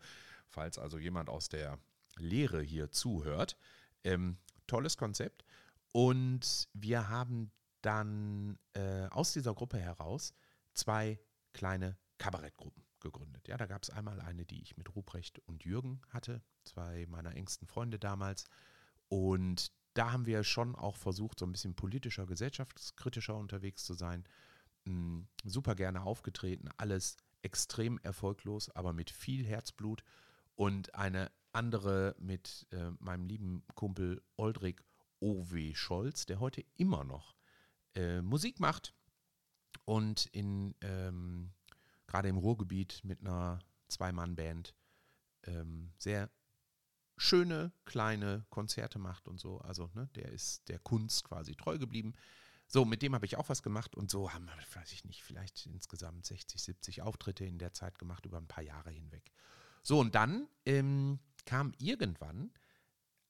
falls 0.46 0.78
also 0.78 0.98
jemand 0.98 1.30
aus 1.30 1.48
der 1.48 1.78
Lehre 2.16 2.60
hier 2.60 2.90
zuhört. 2.90 3.56
Ähm, 4.04 4.36
tolles 4.66 4.96
Konzept. 4.96 5.44
Und 5.92 6.68
wir 6.74 7.08
haben 7.08 7.50
dann 7.80 8.58
äh, 8.74 9.06
aus 9.06 9.32
dieser 9.32 9.54
Gruppe 9.54 9.78
heraus 9.78 10.34
zwei 10.74 11.18
kleine 11.52 11.96
Kabarettgruppen 12.18 12.84
gegründet. 13.00 13.48
Ja, 13.48 13.56
da 13.56 13.66
gab 13.66 13.82
es 13.82 13.90
einmal 13.90 14.20
eine, 14.20 14.44
die 14.44 14.60
ich 14.60 14.76
mit 14.76 14.94
Ruprecht 14.94 15.38
und 15.46 15.64
Jürgen 15.64 16.02
hatte, 16.10 16.42
zwei 16.64 17.06
meiner 17.06 17.34
engsten 17.34 17.66
Freunde 17.66 17.98
damals. 17.98 18.44
Und 19.08 19.72
da 19.94 20.12
haben 20.12 20.26
wir 20.26 20.44
schon 20.44 20.76
auch 20.76 20.96
versucht, 20.96 21.38
so 21.38 21.46
ein 21.46 21.52
bisschen 21.52 21.74
politischer, 21.74 22.26
gesellschaftskritischer 22.26 23.36
unterwegs 23.36 23.84
zu 23.84 23.94
sein. 23.94 24.24
Mm, 24.88 25.26
super 25.44 25.74
gerne 25.74 26.02
aufgetreten, 26.02 26.70
alles 26.78 27.18
extrem 27.42 27.98
erfolglos, 27.98 28.70
aber 28.70 28.92
mit 28.92 29.10
viel 29.10 29.46
Herzblut. 29.46 30.02
Und 30.54 30.94
eine 30.94 31.30
andere 31.52 32.16
mit 32.18 32.66
äh, 32.70 32.90
meinem 32.98 33.26
lieben 33.26 33.64
Kumpel 33.74 34.22
Oldrich 34.36 34.80
O.W. 35.20 35.74
Scholz, 35.74 36.26
der 36.26 36.40
heute 36.40 36.64
immer 36.76 37.04
noch 37.04 37.36
äh, 37.94 38.22
Musik 38.22 38.60
macht 38.60 38.94
und 39.84 40.26
in 40.26 40.74
ähm, 40.80 41.52
gerade 42.06 42.28
im 42.28 42.38
Ruhrgebiet 42.38 43.00
mit 43.04 43.20
einer 43.20 43.60
Zwei-Mann-Band 43.88 44.74
ähm, 45.44 45.92
sehr 45.98 46.30
schöne 47.16 47.72
kleine 47.84 48.46
Konzerte 48.50 48.98
macht 48.98 49.28
und 49.28 49.38
so. 49.38 49.58
Also 49.58 49.90
ne, 49.94 50.08
der 50.14 50.30
ist 50.32 50.68
der 50.68 50.78
Kunst 50.78 51.24
quasi 51.24 51.54
treu 51.56 51.78
geblieben. 51.78 52.14
So, 52.70 52.84
mit 52.84 53.00
dem 53.00 53.14
habe 53.14 53.24
ich 53.24 53.36
auch 53.36 53.48
was 53.48 53.62
gemacht 53.62 53.96
und 53.96 54.10
so 54.10 54.32
haben 54.32 54.44
wir, 54.44 54.52
weiß 54.74 54.92
ich 54.92 55.04
nicht, 55.04 55.22
vielleicht 55.22 55.66
insgesamt 55.66 56.26
60, 56.26 56.62
70 56.62 57.02
Auftritte 57.02 57.46
in 57.46 57.58
der 57.58 57.72
Zeit 57.72 57.98
gemacht 57.98 58.26
über 58.26 58.36
ein 58.36 58.46
paar 58.46 58.62
Jahre 58.62 58.90
hinweg. 58.90 59.32
So, 59.82 59.98
und 59.98 60.14
dann 60.14 60.46
ähm, 60.66 61.18
kam 61.46 61.72
irgendwann 61.78 62.52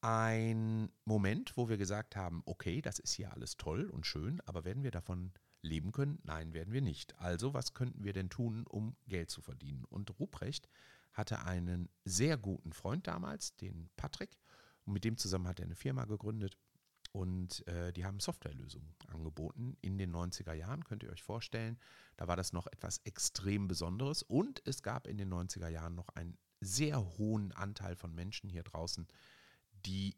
ein 0.01 0.91
Moment, 1.05 1.57
wo 1.57 1.69
wir 1.69 1.77
gesagt 1.77 2.17
haben, 2.17 2.43
okay, 2.47 2.83
das 2.83 2.99
ist 2.99 3.13
hier 3.13 3.33
alles 3.33 3.57
toll 3.57 3.89
und 3.89 4.07
schön, 4.07 4.41
aber 4.45 4.65
werden 4.65 4.83
wir 4.83 4.91
davon 4.91 5.33
leben 5.63 5.93
können? 5.93 6.19
Nein, 6.25 6.53
werden 6.53 6.73
wir 6.73 6.83
nicht. 6.83 7.17
Also, 7.21 7.55
was 7.55 7.75
könnten 7.75 8.05
wir 8.05 8.13
denn 8.13 8.31
tun, 8.31 8.67
um 8.67 8.97
Geld 9.07 9.31
zu 9.31 9.41
verdienen? 9.41 9.85
Und 9.85 10.19
Ruprecht 10.19 10.69
hatte 11.13 11.45
einen 11.45 11.89
sehr 12.05 12.37
guten 12.37 12.73
Freund 12.73 13.07
damals, 13.07 13.57
den 13.57 13.89
Patrick. 13.97 14.39
Und 14.85 14.95
mit 14.95 15.05
dem 15.05 15.17
zusammen 15.17 15.49
hat 15.49 15.61
er 15.61 15.67
eine 15.67 15.75
Firma 15.75 16.05
gegründet. 16.05 16.57
Und 17.19 17.67
äh, 17.67 17.93
die 17.93 18.05
haben 18.05 18.21
Softwarelösungen 18.21 18.95
angeboten 19.09 19.77
in 19.81 19.99
den 19.99 20.15
90er 20.15 20.53
Jahren, 20.53 20.85
könnt 20.85 21.03
ihr 21.03 21.11
euch 21.11 21.25
vorstellen. 21.25 21.77
Da 22.17 22.29
war 22.29 22.37
das 22.37 22.53
noch 22.53 22.69
etwas 22.69 22.99
extrem 22.99 23.67
Besonderes. 23.67 24.23
Und 24.23 24.63
es 24.67 24.85
gab 24.85 25.09
in 25.09 25.19
den 25.19 25.29
90er 25.29 25.67
Jahren 25.67 25.97
noch 25.97 26.11
einen 26.11 26.39
sehr 26.61 27.19
hohen 27.19 27.51
Anteil 27.51 27.97
von 27.97 28.15
Menschen 28.15 28.49
hier 28.49 28.63
draußen, 28.63 29.09
die 29.85 30.15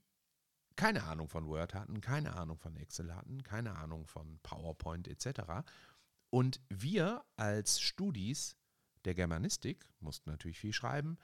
keine 0.77 1.05
Ahnung 1.05 1.31
von 1.31 1.47
Word 1.47 1.73
hatten, 1.73 2.03
keine 2.03 2.35
Ahnung 2.37 2.59
von 2.59 2.77
Excel 2.77 3.15
hatten, 3.15 3.43
keine 3.45 3.77
Ahnung 3.77 4.07
von 4.07 4.39
PowerPoint 4.43 5.09
etc. 5.09 5.41
Und 6.29 6.61
wir 6.69 7.25
als 7.37 7.81
Studis 7.81 8.59
der 9.07 9.15
Germanistik 9.15 9.89
mussten 10.01 10.29
natürlich 10.29 10.61
viel 10.61 10.75
schreiben. 10.75 11.17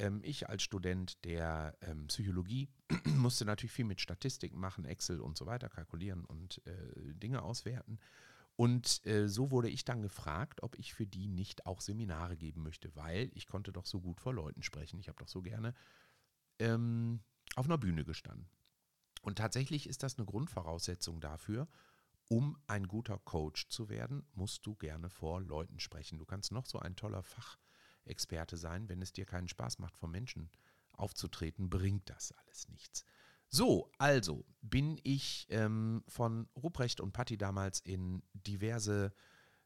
Ähm, 0.00 0.20
ich 0.24 0.48
als 0.48 0.62
Student 0.62 1.22
der 1.26 1.76
ähm, 1.82 2.06
Psychologie 2.06 2.70
musste 3.04 3.44
natürlich 3.44 3.72
viel 3.72 3.84
mit 3.84 4.00
Statistiken 4.00 4.58
machen, 4.58 4.86
Excel 4.86 5.20
und 5.20 5.36
so 5.36 5.44
weiter, 5.44 5.68
kalkulieren 5.68 6.24
und 6.24 6.66
äh, 6.66 7.12
Dinge 7.14 7.42
auswerten. 7.42 7.98
Und 8.56 9.04
äh, 9.06 9.28
so 9.28 9.50
wurde 9.50 9.68
ich 9.68 9.84
dann 9.84 10.02
gefragt, 10.02 10.62
ob 10.62 10.78
ich 10.78 10.94
für 10.94 11.06
die 11.06 11.28
nicht 11.28 11.66
auch 11.66 11.82
Seminare 11.82 12.36
geben 12.36 12.62
möchte, 12.62 12.94
weil 12.96 13.30
ich 13.34 13.46
konnte 13.46 13.72
doch 13.72 13.86
so 13.86 14.00
gut 14.00 14.20
vor 14.20 14.32
Leuten 14.32 14.62
sprechen. 14.62 14.98
Ich 14.98 15.08
habe 15.08 15.18
doch 15.18 15.28
so 15.28 15.42
gerne 15.42 15.74
ähm, 16.58 17.20
auf 17.54 17.66
einer 17.66 17.78
Bühne 17.78 18.04
gestanden. 18.04 18.48
Und 19.22 19.36
tatsächlich 19.36 19.86
ist 19.86 20.02
das 20.02 20.16
eine 20.16 20.24
Grundvoraussetzung 20.24 21.20
dafür, 21.20 21.68
um 22.28 22.56
ein 22.66 22.86
guter 22.88 23.18
Coach 23.18 23.68
zu 23.68 23.90
werden, 23.90 24.24
musst 24.32 24.64
du 24.64 24.76
gerne 24.76 25.10
vor 25.10 25.42
Leuten 25.42 25.78
sprechen. 25.78 26.18
Du 26.18 26.24
kannst 26.24 26.52
noch 26.52 26.64
so 26.64 26.78
ein 26.78 26.96
toller 26.96 27.22
Fachexperte 28.10 28.56
sein, 28.56 28.88
wenn 28.88 29.02
es 29.02 29.12
dir 29.12 29.24
keinen 29.24 29.48
Spaß 29.48 29.78
macht, 29.78 29.96
vor 29.96 30.08
Menschen 30.08 30.50
aufzutreten, 30.92 31.70
bringt 31.70 32.08
das 32.10 32.32
alles 32.32 32.68
nichts. 32.68 33.04
So, 33.48 33.90
also 33.98 34.44
bin 34.60 35.00
ich 35.02 35.46
ähm, 35.50 36.04
von 36.06 36.48
Ruprecht 36.56 37.00
und 37.00 37.12
Patti 37.12 37.36
damals 37.36 37.80
in 37.80 38.22
diverse 38.32 39.12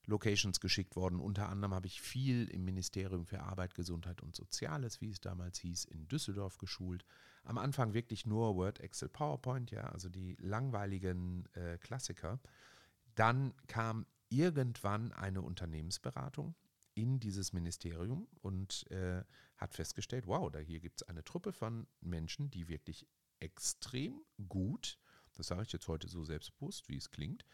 Locations 0.07 0.61
geschickt 0.61 0.97
worden. 0.97 1.21
Unter 1.21 1.49
anderem 1.49 1.75
habe 1.75 1.87
ich 1.87 2.00
viel 2.00 2.49
im 2.49 2.64
Ministerium 2.64 3.26
für 3.26 3.41
Arbeit, 3.41 3.75
Gesundheit 3.75 4.23
und 4.23 4.37
Soziales, 4.37 5.00
wie 5.00 5.11
es 5.11 5.21
damals 5.21 5.59
hieß, 5.59 5.85
in 5.87 6.09
Düsseldorf 6.09 6.59
geschult. 6.59 7.05
Am 7.43 7.59
Anfang 7.59 7.95
wirklich 7.95 8.26
nur 8.26 8.55
Word, 8.57 8.81
Excel, 8.81 9.09
PowerPoint, 9.09 9.71
ja, 9.71 9.83
also 9.88 10.09
die 10.09 10.37
langweiligen 10.41 11.47
äh, 11.55 11.79
Klassiker. 11.79 12.41
Dann 13.14 13.55
kam 13.67 14.07
irgendwann 14.29 15.12
eine 15.12 15.43
Unternehmensberatung 15.43 16.55
in 16.95 17.21
dieses 17.21 17.53
Ministerium 17.53 18.29
und 18.41 18.91
äh, 18.91 19.25
hat 19.57 19.75
festgestellt, 19.75 20.27
wow, 20.27 20.51
da 20.51 20.59
hier 20.59 20.81
gibt 20.81 21.03
es 21.03 21.09
eine 21.09 21.25
Truppe 21.25 21.53
von 21.53 21.87
Menschen, 22.01 22.51
die 22.51 22.69
wirklich 22.69 23.07
extrem 23.41 24.25
gut, 24.49 24.99
das 25.35 25.49
sage 25.49 25.63
ich 25.63 25.73
jetzt 25.73 25.89
heute 25.89 26.09
so 26.09 26.25
selbstbewusst, 26.25 26.89
wie 26.89 26.97
es 26.97 27.11
klingt, 27.11 27.45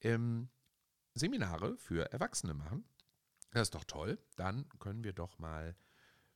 ähm, 0.00 0.48
Seminare 1.14 1.76
für 1.76 2.12
Erwachsene 2.12 2.54
machen. 2.54 2.84
Das 3.52 3.62
ist 3.62 3.74
doch 3.74 3.84
toll. 3.84 4.18
Dann 4.36 4.68
können 4.78 5.02
wir 5.02 5.12
doch 5.12 5.38
mal 5.38 5.76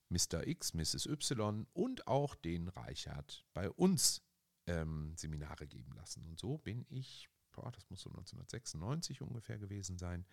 Mr. 0.09 0.47
X, 0.47 0.75
Mrs. 0.75 1.06
Y 1.06 1.66
und 1.73 2.06
auch 2.06 2.35
den 2.35 2.68
Reichert 2.68 3.44
bei 3.52 3.71
uns 3.71 4.23
ähm, 4.66 5.14
Seminare 5.16 5.66
geben 5.66 5.92
lassen. 5.94 6.25
Und 6.26 6.38
so 6.38 6.59
bin 6.59 6.87
ich, 6.88 7.28
boah, 7.52 7.71
das 7.71 7.88
muss 7.90 8.02
so 8.02 8.11
1996 8.11 9.23
ungefähr 9.23 9.59
gewesen 9.59 9.99
sein, 9.99 10.26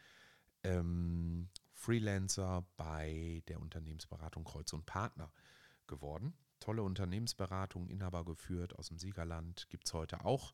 ähm, 0.64 1.50
Freelancer 1.82 2.66
bei 2.78 3.42
der 3.48 3.60
Unternehmensberatung 3.60 4.44
Kreuz 4.44 4.72
und 4.72 4.86
Partner 4.86 5.32
geworden. 5.88 6.34
Tolle 6.60 6.84
Unternehmensberatung, 6.84 7.88
Inhaber 7.90 8.24
geführt 8.24 8.78
aus 8.78 8.90
dem 8.90 9.00
Siegerland, 9.00 9.68
gibt 9.70 9.88
es 9.88 9.94
heute 9.94 10.24
auch 10.24 10.54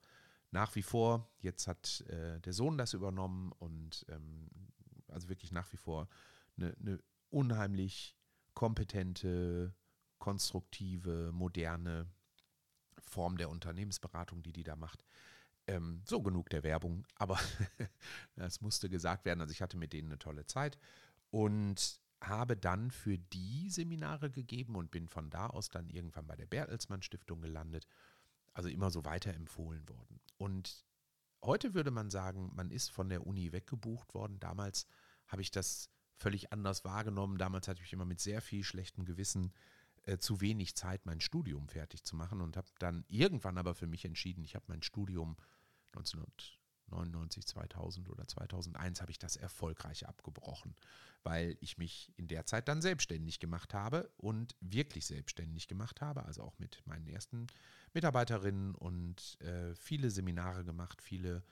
nach 0.52 0.76
wie 0.76 0.84
vor, 0.84 1.30
jetzt 1.40 1.68
hat 1.68 2.02
äh, 2.08 2.40
der 2.40 2.54
Sohn 2.54 2.78
das 2.78 2.94
übernommen 2.94 3.52
und 3.60 4.06
ähm, 4.10 4.50
also 5.08 5.28
wirklich 5.28 5.52
nach 5.52 5.72
wie 5.74 5.78
vor 5.78 6.08
eine, 6.56 6.74
eine 6.80 7.00
unheimlich 7.30 8.16
kompetente, 8.54 9.76
konstruktive, 10.20 11.32
moderne 11.34 12.08
Form 13.00 13.38
der 13.38 13.50
Unternehmensberatung, 13.50 14.42
die 14.42 14.54
die 14.54 14.64
da 14.64 14.78
macht. 14.78 15.04
Ähm, 15.68 16.02
so 16.06 16.22
genug 16.22 16.50
der 16.50 16.64
Werbung, 16.64 17.06
aber 17.16 17.38
das 18.38 18.62
musste 18.62 18.90
gesagt 18.90 19.26
werden. 19.26 19.42
Also 19.42 19.52
ich 19.52 19.62
hatte 19.62 19.76
mit 19.76 19.92
denen 19.92 20.10
eine 20.10 20.20
tolle 20.20 20.46
Zeit 20.46 20.78
und 21.30 22.00
habe 22.22 22.58
dann 22.58 22.92
für 22.92 23.18
die 23.18 23.70
Seminare 23.70 24.32
gegeben 24.32 24.76
und 24.76 24.92
bin 24.92 25.08
von 25.08 25.30
da 25.30 25.48
aus 25.48 25.70
dann 25.70 25.90
irgendwann 25.90 26.26
bei 26.26 26.36
der 26.36 26.48
Bertelsmann 26.48 27.02
Stiftung 27.02 27.42
gelandet 27.42 27.88
also 28.58 28.70
immer 28.70 28.90
so 28.90 29.06
weiterempfohlen 29.06 29.88
worden. 29.88 30.20
Und 30.38 30.84
heute 31.44 31.76
würde 31.76 31.92
man 31.92 32.10
sagen, 32.10 32.52
man 32.56 32.72
ist 32.72 32.90
von 32.90 33.08
der 33.08 33.28
Uni 33.28 33.52
weggebucht 33.52 34.16
worden. 34.16 34.40
Damals 34.40 34.88
habe 35.28 35.44
ich 35.44 35.52
das 35.52 35.92
völlig 36.16 36.52
anders 36.52 36.84
wahrgenommen. 36.84 37.38
Damals 37.38 37.68
hatte 37.68 37.84
ich 37.84 37.94
immer 37.94 38.06
mit 38.06 38.20
sehr 38.20 38.42
viel 38.42 38.64
schlechtem 38.64 39.06
Gewissen 39.06 39.54
äh, 40.06 40.18
zu 40.18 40.42
wenig 40.42 40.76
Zeit, 40.76 41.06
mein 41.06 41.22
Studium 41.22 41.68
fertig 41.68 42.04
zu 42.04 42.16
machen 42.16 42.42
und 42.42 42.58
habe 42.58 42.68
dann 42.80 43.06
irgendwann 43.10 43.60
aber 43.60 43.76
für 43.76 43.86
mich 43.86 44.06
entschieden, 44.06 44.44
ich 44.44 44.56
habe 44.56 44.66
mein 44.70 44.82
Studium 44.82 45.38
1999, 46.88 47.46
2000 47.46 48.10
oder 48.10 48.28
2001 48.28 49.02
habe 49.02 49.12
ich 49.12 49.20
das 49.20 49.36
erfolgreich 49.36 50.08
abgebrochen, 50.08 50.76
weil 51.24 51.58
ich 51.62 51.78
mich 51.78 52.12
in 52.18 52.28
der 52.28 52.46
Zeit 52.46 52.68
dann 52.68 52.82
selbstständig 52.82 53.40
gemacht 53.40 53.74
habe 53.74 54.10
und 54.18 54.56
wirklich 54.62 55.06
selbstständig 55.06 55.68
gemacht 55.68 56.02
habe, 56.02 56.26
also 56.26 56.44
auch 56.44 56.58
mit 56.60 56.82
meinen 56.86 57.08
ersten 57.08 57.48
Mitarbeiterinnen 57.94 58.76
und 58.76 59.40
äh, 59.42 59.76
viele 59.76 60.10
Seminare 60.12 60.64
gemacht, 60.64 61.02
viele 61.02 61.44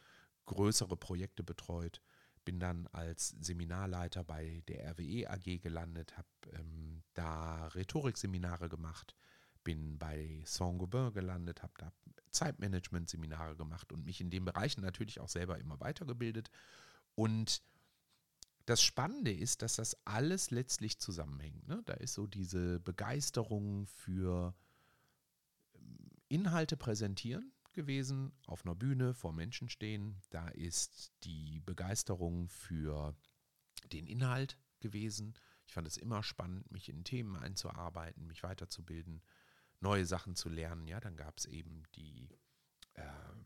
größere 0.45 0.95
Projekte 0.95 1.43
betreut 1.43 2.01
bin 2.45 2.59
dann 2.59 2.87
als 2.93 3.29
Seminarleiter 3.41 4.23
bei 4.23 4.63
der 4.67 4.91
RWE 4.91 5.29
AG 5.29 5.61
gelandet, 5.61 6.15
habe 6.15 6.27
ähm, 6.53 7.01
da 7.15 7.67
Rhetorikseminare 7.69 8.69
gemacht, 8.69 9.15
bin 9.65 9.97
bei 9.97 10.41
Saint-Gobain 10.45 11.11
gelandet, 11.11 11.61
habe 11.61 11.73
da 11.77 11.91
Zeitmanagement-Seminare 12.31 13.57
gemacht 13.57 13.91
und 13.91 14.05
mich 14.05 14.21
in 14.21 14.29
den 14.29 14.45
Bereichen 14.45 14.81
natürlich 14.81 15.19
auch 15.19 15.27
selber 15.27 15.57
immer 15.57 15.79
weitergebildet. 15.81 16.49
Und 17.15 17.61
das 18.65 18.81
Spannende 18.81 19.33
ist, 19.33 19.61
dass 19.61 19.75
das 19.75 19.97
alles 20.05 20.51
letztlich 20.51 20.99
zusammenhängt. 20.99 21.67
Ne? 21.67 21.81
Da 21.85 21.93
ist 21.95 22.13
so 22.13 22.27
diese 22.27 22.79
Begeisterung 22.79 23.85
für 23.87 24.55
ähm, 25.75 25.97
Inhalte 26.29 26.77
präsentieren, 26.77 27.51
gewesen, 27.75 28.31
auf 28.47 28.65
einer 28.65 28.73
Bühne 28.73 29.13
vor 29.13 29.33
Menschen 29.33 29.69
stehen. 29.69 30.21
Da 30.29 30.47
ist 30.47 31.11
die 31.23 31.59
Begeisterung 31.59 32.47
für 32.49 33.15
den 33.91 34.07
Inhalt 34.07 34.57
gewesen. 34.79 35.35
Ich 35.67 35.73
fand 35.73 35.87
es 35.87 35.97
immer 35.97 36.23
spannend, 36.23 36.71
mich 36.71 36.89
in 36.89 37.03
Themen 37.03 37.35
einzuarbeiten, 37.35 38.25
mich 38.25 38.43
weiterzubilden, 38.43 39.21
neue 39.79 40.05
Sachen 40.05 40.35
zu 40.35 40.49
lernen. 40.49 40.87
Ja, 40.87 40.99
dann 40.99 41.15
gab 41.15 41.37
es 41.37 41.45
eben 41.45 41.83
die 41.95 42.29
ähm, 42.95 43.45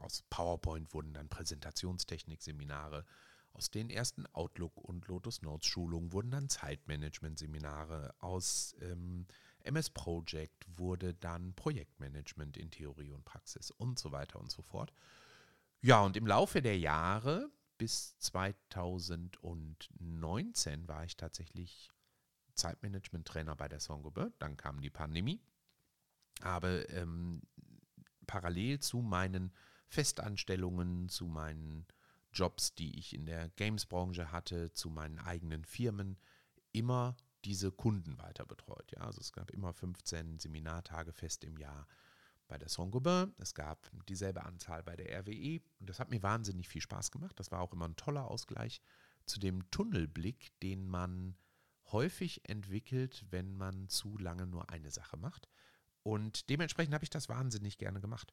aus 0.00 0.22
PowerPoint 0.30 0.94
wurden 0.94 1.12
dann 1.14 1.28
Präsentationstechnik-Seminare. 1.28 3.04
Aus 3.52 3.70
den 3.70 3.90
ersten 3.90 4.26
Outlook 4.26 4.76
und 4.76 5.08
Lotus 5.08 5.42
Notes 5.42 5.66
Schulungen 5.66 6.12
wurden 6.12 6.30
dann 6.30 6.48
Zeitmanagement-Seminare. 6.48 8.14
Aus 8.18 8.76
ähm, 8.80 9.26
MS 9.60 9.90
Project 9.90 10.64
wurde 10.78 11.14
dann 11.14 11.54
Projektmanagement 11.54 12.56
in 12.56 12.70
Theorie 12.70 13.12
und 13.12 13.24
Praxis 13.24 13.72
und 13.72 13.98
so 13.98 14.12
weiter 14.12 14.38
und 14.40 14.50
so 14.50 14.62
fort. 14.62 14.94
Ja, 15.82 16.02
und 16.02 16.16
im 16.16 16.26
Laufe 16.26 16.62
der 16.62 16.78
Jahre 16.78 17.50
bis 17.76 18.16
2019 18.18 20.88
war 20.88 21.04
ich 21.04 21.16
tatsächlich 21.16 21.90
Zeitmanagement-Trainer 22.54 23.56
bei 23.56 23.68
der 23.68 23.80
Songobert. 23.80 24.32
Dann 24.38 24.56
kam 24.56 24.80
die 24.80 24.90
Pandemie. 24.90 25.42
Habe 26.42 26.86
ähm, 26.90 27.42
parallel 28.26 28.78
zu 28.80 28.98
meinen 28.98 29.52
Festanstellungen, 29.88 31.08
zu 31.08 31.26
meinen 31.26 31.86
Jobs, 32.32 32.74
die 32.74 32.98
ich 32.98 33.14
in 33.14 33.26
der 33.26 33.48
Games-Branche 33.50 34.30
hatte, 34.30 34.72
zu 34.72 34.88
meinen 34.88 35.18
eigenen 35.18 35.64
Firmen, 35.64 36.16
immer 36.72 37.16
diese 37.44 37.72
Kunden 37.72 38.18
weiter 38.18 38.46
betreut. 38.46 38.92
Ja, 38.92 39.02
also 39.02 39.20
es 39.20 39.32
gab 39.32 39.50
immer 39.50 39.72
15 39.72 40.38
Seminartage 40.38 41.12
fest 41.12 41.44
im 41.44 41.56
Jahr 41.56 41.88
bei 42.46 42.58
der 42.58 42.68
Saint-Gobain. 42.68 43.34
Es 43.38 43.54
gab 43.54 43.90
dieselbe 44.08 44.44
Anzahl 44.44 44.82
bei 44.82 44.96
der 44.96 45.20
RWE 45.20 45.60
und 45.80 45.88
das 45.88 45.98
hat 45.98 46.10
mir 46.10 46.22
wahnsinnig 46.22 46.68
viel 46.68 46.82
Spaß 46.82 47.10
gemacht. 47.10 47.38
Das 47.38 47.50
war 47.50 47.60
auch 47.60 47.72
immer 47.72 47.88
ein 47.88 47.96
toller 47.96 48.28
Ausgleich 48.30 48.80
zu 49.26 49.40
dem 49.40 49.68
Tunnelblick, 49.70 50.52
den 50.60 50.86
man 50.86 51.36
häufig 51.92 52.48
entwickelt, 52.48 53.24
wenn 53.30 53.54
man 53.56 53.88
zu 53.88 54.16
lange 54.18 54.46
nur 54.46 54.70
eine 54.70 54.90
Sache 54.90 55.16
macht. 55.16 55.48
Und 56.02 56.48
dementsprechend 56.48 56.94
habe 56.94 57.04
ich 57.04 57.10
das 57.10 57.28
wahnsinnig 57.28 57.78
gerne 57.78 58.00
gemacht. 58.00 58.32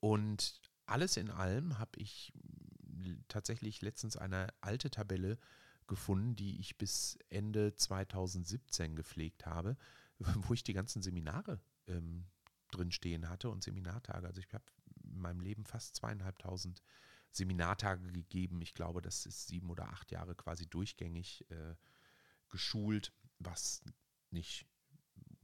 Und 0.00 0.60
alles 0.86 1.16
in 1.16 1.30
allem 1.30 1.78
habe 1.78 1.98
ich 1.98 2.32
tatsächlich 3.28 3.82
letztens 3.82 4.16
eine 4.16 4.48
alte 4.60 4.90
Tabelle 4.90 5.38
gefunden, 5.86 6.36
die 6.36 6.58
ich 6.60 6.78
bis 6.78 7.18
Ende 7.28 7.76
2017 7.76 8.96
gepflegt 8.96 9.46
habe, 9.46 9.76
wo 10.18 10.54
ich 10.54 10.62
die 10.62 10.72
ganzen 10.72 11.02
Seminare 11.02 11.60
ähm, 11.86 12.26
drin 12.70 12.90
stehen 12.90 13.28
hatte 13.28 13.50
und 13.50 13.62
Seminartage. 13.62 14.26
Also 14.26 14.40
ich 14.40 14.52
habe 14.52 14.64
in 15.02 15.20
meinem 15.20 15.40
Leben 15.40 15.64
fast 15.64 15.96
zweieinhalbtausend 15.96 16.82
Seminartage 17.30 18.10
gegeben. 18.12 18.62
Ich 18.62 18.74
glaube, 18.74 19.02
das 19.02 19.26
ist 19.26 19.48
sieben 19.48 19.70
oder 19.70 19.88
acht 19.88 20.10
Jahre 20.12 20.34
quasi 20.34 20.66
durchgängig 20.66 21.44
äh, 21.50 21.74
geschult, 22.48 23.12
was 23.38 23.82
nicht 24.30 24.66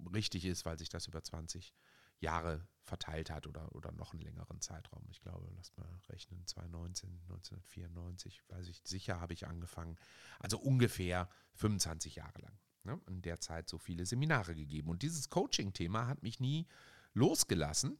richtig 0.08 0.44
ist, 0.44 0.64
weil 0.64 0.78
sich 0.78 0.88
das 0.88 1.06
über 1.06 1.22
20 1.22 1.74
Jahre 2.20 2.66
verteilt 2.82 3.30
hat 3.30 3.46
oder, 3.46 3.74
oder 3.74 3.92
noch 3.92 4.12
einen 4.12 4.22
längeren 4.22 4.60
Zeitraum. 4.60 5.04
Ich 5.10 5.20
glaube, 5.20 5.50
lass 5.56 5.74
mal 5.76 5.88
rechnen, 6.08 6.46
2019, 6.46 7.10
1994, 7.22 8.42
weiß 8.48 8.68
ich, 8.68 8.82
sicher 8.84 9.20
habe 9.20 9.32
ich 9.32 9.46
angefangen. 9.46 9.96
Also 10.38 10.58
ungefähr 10.58 11.28
25 11.54 12.16
Jahre 12.16 12.42
lang. 12.42 12.58
Ne? 12.84 13.00
In 13.06 13.22
der 13.22 13.40
Zeit 13.40 13.68
so 13.68 13.78
viele 13.78 14.06
Seminare 14.06 14.54
gegeben. 14.54 14.90
Und 14.90 15.02
dieses 15.02 15.30
Coaching-Thema 15.30 16.06
hat 16.06 16.22
mich 16.22 16.40
nie 16.40 16.66
losgelassen. 17.14 17.98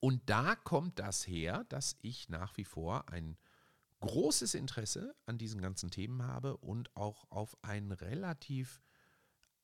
Und 0.00 0.28
da 0.30 0.54
kommt 0.54 0.98
das 0.98 1.26
her, 1.26 1.64
dass 1.68 1.96
ich 2.00 2.28
nach 2.28 2.56
wie 2.56 2.64
vor 2.64 3.08
ein 3.08 3.36
großes 4.00 4.54
Interesse 4.54 5.16
an 5.26 5.38
diesen 5.38 5.60
ganzen 5.60 5.90
Themen 5.90 6.22
habe 6.22 6.56
und 6.58 6.94
auch 6.96 7.28
auf 7.30 7.56
ein 7.62 7.90
relativ 7.90 8.80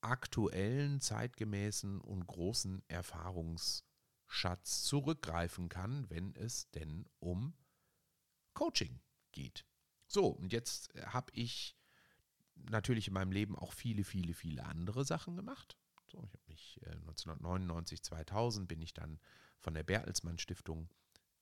aktuellen, 0.04 1.00
zeitgemäßen 1.00 2.00
und 2.00 2.26
großen 2.26 2.82
Erfahrungsschatz 2.88 4.84
zurückgreifen 4.84 5.68
kann, 5.68 6.08
wenn 6.10 6.34
es 6.34 6.70
denn 6.70 7.08
um 7.18 7.54
Coaching 8.52 9.00
geht. 9.32 9.64
So, 10.06 10.26
und 10.28 10.52
jetzt 10.52 10.94
habe 11.06 11.32
ich 11.32 11.76
natürlich 12.54 13.08
in 13.08 13.14
meinem 13.14 13.32
Leben 13.32 13.56
auch 13.56 13.72
viele, 13.72 14.04
viele, 14.04 14.34
viele 14.34 14.64
andere 14.64 15.04
Sachen 15.04 15.36
gemacht. 15.36 15.76
So, 16.06 16.22
ich 16.22 16.32
habe 16.32 16.44
mich 16.46 16.80
äh, 16.82 16.90
1999, 16.90 18.02
2000 18.02 18.68
bin 18.68 18.80
ich 18.80 18.94
dann 18.94 19.18
von 19.58 19.74
der 19.74 19.82
Bertelsmann 19.82 20.38
Stiftung 20.38 20.88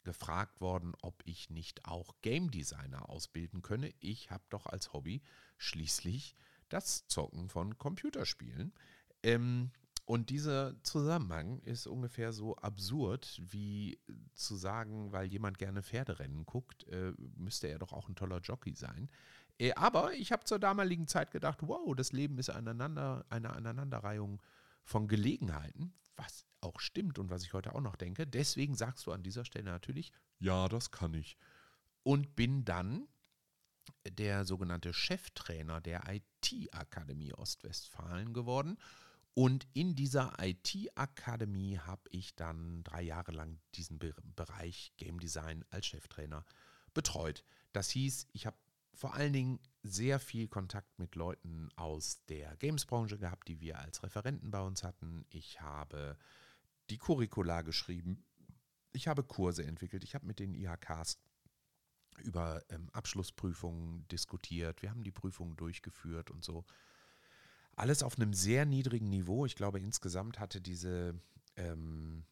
gefragt 0.04 0.60
worden, 0.60 0.94
ob 1.02 1.22
ich 1.26 1.50
nicht 1.50 1.84
auch 1.84 2.14
Game 2.22 2.50
Designer 2.50 3.08
ausbilden 3.08 3.62
könne. 3.62 3.92
Ich 4.00 4.30
habe 4.30 4.44
doch 4.48 4.66
als 4.66 4.92
Hobby 4.92 5.22
schließlich 5.58 6.34
das 6.72 7.06
Zocken 7.06 7.48
von 7.48 7.78
Computerspielen. 7.78 8.72
Ähm, 9.22 9.70
und 10.04 10.30
dieser 10.30 10.82
Zusammenhang 10.82 11.60
ist 11.60 11.86
ungefähr 11.86 12.32
so 12.32 12.56
absurd, 12.56 13.40
wie 13.42 14.00
zu 14.34 14.56
sagen, 14.56 15.12
weil 15.12 15.26
jemand 15.26 15.58
gerne 15.58 15.82
Pferderennen 15.82 16.44
guckt, 16.44 16.88
äh, 16.88 17.12
müsste 17.36 17.68
er 17.68 17.78
doch 17.78 17.92
auch 17.92 18.08
ein 18.08 18.16
toller 18.16 18.40
Jockey 18.40 18.74
sein. 18.74 19.08
Äh, 19.58 19.72
aber 19.74 20.12
ich 20.14 20.32
habe 20.32 20.44
zur 20.44 20.58
damaligen 20.58 21.06
Zeit 21.06 21.30
gedacht, 21.30 21.60
wow, 21.62 21.94
das 21.94 22.12
Leben 22.12 22.38
ist 22.38 22.50
aneinander, 22.50 23.24
eine 23.28 23.50
Aneinanderreihung 23.50 24.42
von 24.84 25.06
Gelegenheiten, 25.06 25.94
was 26.16 26.46
auch 26.60 26.80
stimmt 26.80 27.18
und 27.18 27.30
was 27.30 27.44
ich 27.44 27.52
heute 27.52 27.74
auch 27.74 27.80
noch 27.80 27.96
denke. 27.96 28.26
Deswegen 28.26 28.74
sagst 28.74 29.06
du 29.06 29.12
an 29.12 29.22
dieser 29.22 29.44
Stelle 29.44 29.70
natürlich, 29.70 30.12
ja, 30.38 30.68
das 30.68 30.90
kann 30.90 31.14
ich. 31.14 31.36
Und 32.02 32.34
bin 32.34 32.64
dann 32.64 33.06
der 34.08 34.44
sogenannte 34.44 34.92
Cheftrainer 34.92 35.80
der 35.80 36.02
IT-Akademie 36.08 37.32
Ostwestfalen 37.34 38.32
geworden. 38.32 38.78
Und 39.34 39.66
in 39.72 39.94
dieser 39.94 40.34
IT-Akademie 40.38 41.78
habe 41.78 42.02
ich 42.10 42.34
dann 42.34 42.84
drei 42.84 43.02
Jahre 43.02 43.32
lang 43.32 43.58
diesen 43.74 43.98
Be 43.98 44.14
Bereich 44.36 44.92
Game 44.98 45.18
Design 45.18 45.64
als 45.70 45.86
Cheftrainer 45.86 46.44
betreut. 46.92 47.44
Das 47.72 47.88
hieß, 47.90 48.26
ich 48.32 48.44
habe 48.44 48.56
vor 48.94 49.14
allen 49.14 49.32
Dingen 49.32 49.58
sehr 49.82 50.20
viel 50.20 50.48
Kontakt 50.48 50.98
mit 50.98 51.14
Leuten 51.14 51.70
aus 51.76 52.24
der 52.26 52.56
Games-Branche 52.56 53.18
gehabt, 53.18 53.48
die 53.48 53.60
wir 53.60 53.78
als 53.78 54.02
Referenten 54.02 54.50
bei 54.50 54.60
uns 54.60 54.84
hatten. 54.84 55.24
Ich 55.30 55.60
habe 55.60 56.18
die 56.90 56.98
Curricula 56.98 57.62
geschrieben. 57.62 58.24
Ich 58.92 59.08
habe 59.08 59.24
Kurse 59.24 59.64
entwickelt. 59.64 60.04
Ich 60.04 60.14
habe 60.14 60.26
mit 60.26 60.38
den 60.38 60.54
IHKs 60.54 61.18
über 62.18 62.62
ähm, 62.70 62.88
Abschlussprüfungen 62.92 64.06
diskutiert. 64.08 64.82
Wir 64.82 64.90
haben 64.90 65.02
die 65.02 65.10
Prüfungen 65.10 65.56
durchgeführt 65.56 66.30
und 66.30 66.44
so. 66.44 66.64
Alles 67.74 68.02
auf 68.02 68.18
einem 68.18 68.34
sehr 68.34 68.66
niedrigen 68.66 69.08
Niveau. 69.08 69.46
Ich 69.46 69.56
glaube, 69.56 69.80
insgesamt 69.80 70.38
hatte 70.38 70.60
diese, 70.60 71.18
ähm, 71.56 72.24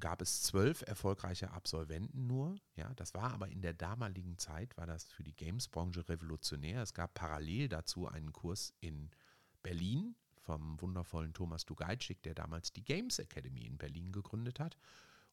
gab 0.00 0.20
es 0.20 0.42
zwölf 0.42 0.82
erfolgreiche 0.82 1.52
Absolventen 1.52 2.26
nur. 2.26 2.56
Ja, 2.74 2.92
das 2.94 3.14
war 3.14 3.32
aber 3.32 3.48
in 3.48 3.62
der 3.62 3.74
damaligen 3.74 4.36
Zeit, 4.38 4.76
war 4.76 4.86
das 4.86 5.04
für 5.04 5.22
die 5.22 5.36
Games-Branche 5.36 6.08
revolutionär. 6.08 6.82
Es 6.82 6.92
gab 6.92 7.14
parallel 7.14 7.68
dazu 7.68 8.08
einen 8.08 8.32
Kurs 8.32 8.74
in 8.80 9.10
Berlin 9.62 10.16
vom 10.40 10.80
wundervollen 10.80 11.32
Thomas 11.32 11.64
Dugajcik, 11.64 12.22
der 12.22 12.34
damals 12.34 12.72
die 12.72 12.84
Games 12.84 13.18
Academy 13.18 13.64
in 13.66 13.78
Berlin 13.78 14.12
gegründet 14.12 14.60
hat. 14.60 14.76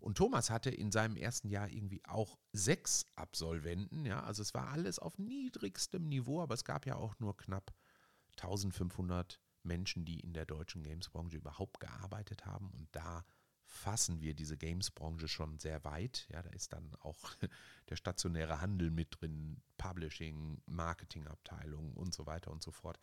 Und 0.01 0.17
Thomas 0.17 0.49
hatte 0.49 0.71
in 0.71 0.91
seinem 0.91 1.15
ersten 1.15 1.47
Jahr 1.47 1.69
irgendwie 1.69 2.03
auch 2.05 2.39
sechs 2.53 3.05
Absolventen. 3.15 4.05
Ja, 4.05 4.23
also 4.23 4.41
es 4.41 4.53
war 4.53 4.69
alles 4.69 4.99
auf 4.99 5.17
niedrigstem 5.19 6.07
Niveau, 6.09 6.41
aber 6.41 6.55
es 6.55 6.65
gab 6.65 6.85
ja 6.85 6.95
auch 6.95 7.19
nur 7.19 7.37
knapp 7.37 7.71
1500 8.37 9.39
Menschen, 9.63 10.05
die 10.05 10.19
in 10.19 10.33
der 10.33 10.45
deutschen 10.45 10.81
Games-Branche 10.81 11.37
überhaupt 11.37 11.79
gearbeitet 11.79 12.45
haben. 12.45 12.71
Und 12.71 12.87
da 12.93 13.23
fassen 13.63 14.21
wir 14.21 14.33
diese 14.33 14.57
Games-Branche 14.57 15.27
schon 15.27 15.59
sehr 15.59 15.83
weit. 15.83 16.27
Ja, 16.29 16.41
da 16.41 16.49
ist 16.49 16.73
dann 16.73 16.95
auch 17.01 17.35
der 17.89 17.95
stationäre 17.95 18.59
Handel 18.59 18.89
mit 18.89 19.21
drin, 19.21 19.61
Publishing, 19.77 20.61
Marketingabteilung 20.65 21.93
und 21.93 22.13
so 22.13 22.25
weiter 22.25 22.51
und 22.51 22.63
so 22.63 22.71
fort. 22.71 22.99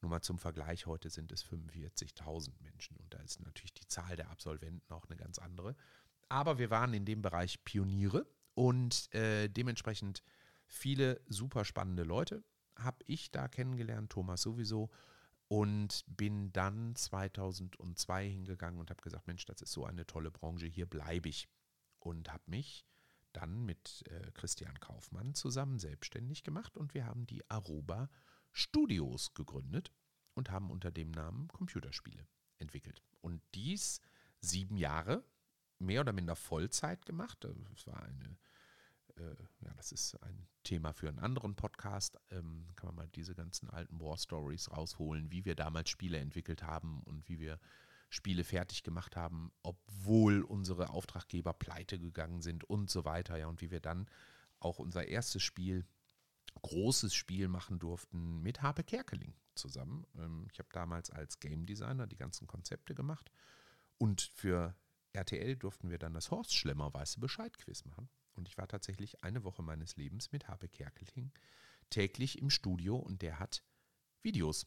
Nur 0.00 0.10
mal 0.10 0.20
zum 0.20 0.38
Vergleich, 0.38 0.84
heute 0.84 1.08
sind 1.08 1.32
es 1.32 1.44
45.000 1.46 2.52
Menschen 2.60 2.96
und 2.98 3.14
da 3.14 3.18
ist 3.20 3.40
natürlich 3.40 3.72
die 3.72 3.88
Zahl 3.88 4.16
der 4.16 4.30
Absolventen 4.30 4.92
auch 4.92 5.06
eine 5.06 5.16
ganz 5.16 5.38
andere. 5.38 5.74
Aber 6.28 6.58
wir 6.58 6.70
waren 6.70 6.94
in 6.94 7.04
dem 7.04 7.22
Bereich 7.22 7.64
Pioniere 7.64 8.26
und 8.54 9.12
äh, 9.14 9.48
dementsprechend 9.48 10.22
viele 10.66 11.20
super 11.26 11.64
spannende 11.64 12.04
Leute 12.04 12.42
habe 12.76 12.98
ich 13.06 13.30
da 13.30 13.48
kennengelernt, 13.48 14.10
Thomas 14.10 14.42
sowieso. 14.42 14.90
Und 15.48 16.04
bin 16.06 16.52
dann 16.52 16.96
2002 16.96 18.28
hingegangen 18.28 18.80
und 18.80 18.90
habe 18.90 19.02
gesagt, 19.02 19.26
Mensch, 19.26 19.44
das 19.44 19.60
ist 19.60 19.72
so 19.72 19.84
eine 19.84 20.06
tolle 20.06 20.30
Branche, 20.30 20.66
hier 20.66 20.86
bleibe 20.86 21.28
ich. 21.28 21.48
Und 21.98 22.32
habe 22.32 22.42
mich 22.46 22.86
dann 23.32 23.64
mit 23.64 24.04
äh, 24.08 24.30
Christian 24.32 24.80
Kaufmann 24.80 25.34
zusammen 25.34 25.78
selbstständig 25.78 26.44
gemacht 26.44 26.76
und 26.76 26.94
wir 26.94 27.04
haben 27.06 27.26
die 27.26 27.48
Aruba 27.50 28.08
Studios 28.52 29.34
gegründet 29.34 29.92
und 30.34 30.50
haben 30.50 30.70
unter 30.70 30.90
dem 30.90 31.10
Namen 31.10 31.48
Computerspiele 31.48 32.26
entwickelt. 32.58 33.02
Und 33.20 33.42
dies 33.54 34.00
sieben 34.40 34.76
Jahre 34.76 35.24
mehr 35.78 36.00
oder 36.00 36.12
minder 36.12 36.36
Vollzeit 36.36 37.04
gemacht. 37.06 37.44
Es 37.74 37.86
war 37.86 38.02
eine, 38.02 38.36
äh, 39.16 39.36
ja, 39.60 39.72
das 39.76 39.92
ist 39.92 40.14
ein 40.22 40.46
Thema 40.62 40.92
für 40.92 41.08
einen 41.08 41.18
anderen 41.18 41.54
Podcast. 41.54 42.18
Ähm, 42.30 42.68
kann 42.76 42.88
man 42.88 42.96
mal 42.96 43.08
diese 43.08 43.34
ganzen 43.34 43.70
alten 43.70 44.00
War 44.00 44.16
Stories 44.18 44.70
rausholen, 44.70 45.30
wie 45.30 45.44
wir 45.44 45.54
damals 45.54 45.90
Spiele 45.90 46.18
entwickelt 46.18 46.62
haben 46.62 47.02
und 47.04 47.28
wie 47.28 47.38
wir 47.38 47.58
Spiele 48.08 48.44
fertig 48.44 48.82
gemacht 48.84 49.16
haben, 49.16 49.52
obwohl 49.62 50.42
unsere 50.42 50.90
Auftraggeber 50.90 51.52
pleite 51.52 51.98
gegangen 51.98 52.42
sind 52.42 52.64
und 52.64 52.90
so 52.90 53.04
weiter. 53.04 53.36
Ja, 53.36 53.48
und 53.48 53.60
wie 53.60 53.70
wir 53.70 53.80
dann 53.80 54.08
auch 54.60 54.78
unser 54.78 55.06
erstes 55.06 55.42
Spiel 55.42 55.84
großes 56.62 57.14
Spiel 57.14 57.48
machen 57.48 57.78
durften 57.78 58.40
mit 58.40 58.62
Harpe 58.62 58.84
Kerkeling 58.84 59.34
zusammen. 59.54 60.06
Ähm, 60.16 60.46
ich 60.52 60.58
habe 60.58 60.68
damals 60.72 61.10
als 61.10 61.40
Game 61.40 61.66
Designer 61.66 62.06
die 62.06 62.16
ganzen 62.16 62.46
Konzepte 62.46 62.94
gemacht 62.94 63.30
und 63.98 64.22
für 64.22 64.74
RTL 65.14 65.56
durften 65.56 65.90
wir 65.90 65.98
dann 65.98 66.14
das 66.14 66.30
Horst 66.30 66.54
Schlemmer 66.54 66.92
Weiße 66.92 67.20
Bescheid 67.20 67.56
Quiz 67.56 67.84
machen. 67.84 68.08
Und 68.34 68.48
ich 68.48 68.58
war 68.58 68.68
tatsächlich 68.68 69.22
eine 69.22 69.44
Woche 69.44 69.62
meines 69.62 69.96
Lebens 69.96 70.32
mit 70.32 70.48
Harpe 70.48 70.68
Kerkeling 70.68 71.32
täglich 71.90 72.38
im 72.38 72.50
Studio 72.50 72.96
und 72.96 73.22
der 73.22 73.38
hat 73.38 73.62
Videos 74.22 74.66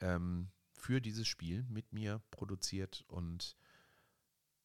ähm, 0.00 0.50
für 0.72 1.00
dieses 1.00 1.28
Spiel 1.28 1.64
mit 1.68 1.92
mir 1.92 2.22
produziert 2.30 3.04
und 3.08 3.56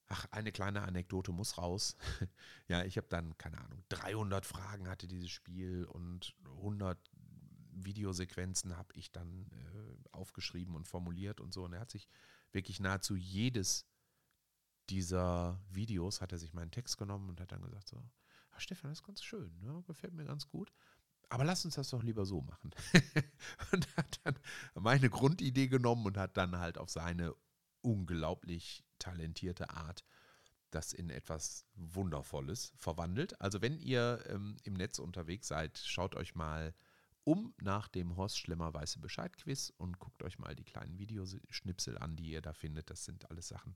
Ach, 0.07 0.27
eine 0.31 0.51
kleine 0.51 0.81
Anekdote 0.81 1.31
muss 1.31 1.57
raus. 1.57 1.95
ja, 2.67 2.83
ich 2.83 2.97
habe 2.97 3.07
dann, 3.09 3.37
keine 3.37 3.57
Ahnung, 3.59 3.83
300 3.89 4.45
Fragen 4.45 4.89
hatte 4.89 5.07
dieses 5.07 5.31
Spiel 5.31 5.85
und 5.85 6.35
100 6.57 6.99
Videosequenzen 7.71 8.77
habe 8.77 8.93
ich 8.95 9.11
dann 9.11 9.49
äh, 9.51 10.09
aufgeschrieben 10.11 10.75
und 10.75 10.87
formuliert 10.87 11.39
und 11.39 11.53
so. 11.53 11.63
Und 11.63 11.73
er 11.73 11.79
hat 11.79 11.91
sich 11.91 12.07
wirklich 12.51 12.79
nahezu 12.79 13.15
jedes 13.15 13.87
dieser 14.89 15.59
Videos, 15.69 16.21
hat 16.21 16.31
er 16.31 16.37
sich 16.37 16.53
meinen 16.53 16.71
Text 16.71 16.97
genommen 16.97 17.29
und 17.29 17.39
hat 17.39 17.51
dann 17.51 17.61
gesagt 17.61 17.87
so, 17.87 18.03
Stefan, 18.57 18.91
das 18.91 18.99
ist 18.99 19.05
ganz 19.05 19.23
schön, 19.23 19.59
ne? 19.61 19.83
gefällt 19.87 20.13
mir 20.13 20.25
ganz 20.25 20.47
gut. 20.47 20.71
Aber 21.29 21.43
lass 21.43 21.65
uns 21.65 21.75
das 21.75 21.89
doch 21.89 22.03
lieber 22.03 22.25
so 22.25 22.41
machen. 22.41 22.71
und 23.71 23.97
hat 23.97 24.19
dann 24.23 24.37
meine 24.75 25.09
Grundidee 25.09 25.67
genommen 25.67 26.05
und 26.05 26.17
hat 26.17 26.37
dann 26.37 26.59
halt 26.59 26.77
auf 26.77 26.89
seine 26.89 27.33
unglaublich 27.81 28.83
talentierte 28.99 29.69
Art 29.71 30.03
das 30.73 30.93
in 30.93 31.09
etwas 31.09 31.65
Wundervolles 31.75 32.73
verwandelt. 32.75 33.39
Also 33.39 33.61
wenn 33.61 33.79
ihr 33.79 34.23
ähm, 34.27 34.57
im 34.63 34.73
Netz 34.73 34.99
unterwegs 34.99 35.47
seid, 35.47 35.77
schaut 35.77 36.15
euch 36.15 36.35
mal 36.35 36.73
um 37.23 37.53
nach 37.61 37.87
dem 37.87 38.15
Horst 38.17 38.37
Schlemmer 38.37 38.73
Weiße 38.73 38.99
Bescheid 38.99 39.37
Quiz 39.37 39.71
und 39.77 39.99
guckt 39.99 40.23
euch 40.23 40.39
mal 40.39 40.55
die 40.55 40.65
kleinen 40.65 40.99
Videoschnipsel 40.99 41.97
an, 41.97 42.15
die 42.15 42.31
ihr 42.31 42.41
da 42.41 42.53
findet. 42.53 42.89
Das 42.89 43.05
sind 43.05 43.29
alles 43.29 43.47
Sachen, 43.47 43.75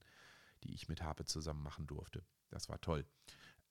die 0.68 0.74
ich 0.74 0.88
mit 0.88 1.02
Harpe 1.02 1.26
zusammen 1.26 1.64
machen 1.64 1.88
durfte. 1.88 2.24
Das 2.50 2.70
war 2.70 2.80
toll. 2.82 3.06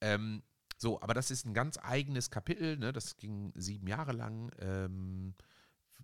Ähm, 0.00 0.42
so, 0.78 1.00
aber 1.00 1.14
das 1.14 1.30
ist 1.30 1.46
ein 1.46 1.54
ganz 1.54 1.78
eigenes 1.82 2.30
Kapitel. 2.30 2.76
Ne? 2.76 2.92
Das 2.92 3.16
ging 3.16 3.52
sieben 3.54 3.86
Jahre 3.86 4.12
lang. 4.12 4.50
Ähm, 4.58 5.34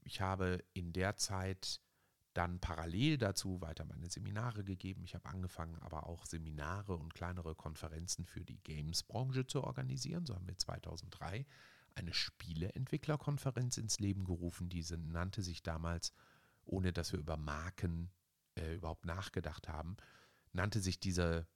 ich 0.05 0.21
habe 0.21 0.65
in 0.73 0.93
der 0.93 1.17
Zeit 1.17 1.81
dann 2.35 2.61
parallel 2.61 3.19
dazu 3.19 3.61
weiter 3.61 3.85
meine 3.85 4.09
Seminare 4.09 4.65
gegeben. 4.65 5.05
Ich 5.05 5.15
habe 5.15 5.29
angefangen, 5.29 5.79
aber 5.81 6.07
auch 6.07 6.25
Seminare 6.25 6.97
und 6.97 7.15
kleinere 7.15 7.55
Konferenzen 7.55 8.25
für 8.25 8.45
die 8.45 8.63
Games-Branche 8.63 9.47
zu 9.47 9.63
organisieren. 9.63 10.25
So 10.25 10.35
haben 10.35 10.47
wir 10.47 10.57
2003 10.57 11.45
eine 11.95 12.15
Spieleentwicklerkonferenz 12.15 13.77
ins 13.77 14.01
Leben 14.01 14.25
gerufen. 14.25 14.71
Diese 14.71 14.97
nannte 14.97 15.43
sich 15.43 15.63
damals, 15.63 16.15
ohne 16.65 16.95
dass 16.95 17.13
wir 17.13 17.21
über 17.21 17.37
Marken 17.37 18.11
äh, 18.55 18.75
überhaupt 18.75 19.05
nachgedacht 19.05 19.69
haben, 19.69 19.99
nannte 20.53 20.81
sich 20.81 21.01
diese, 21.01 21.47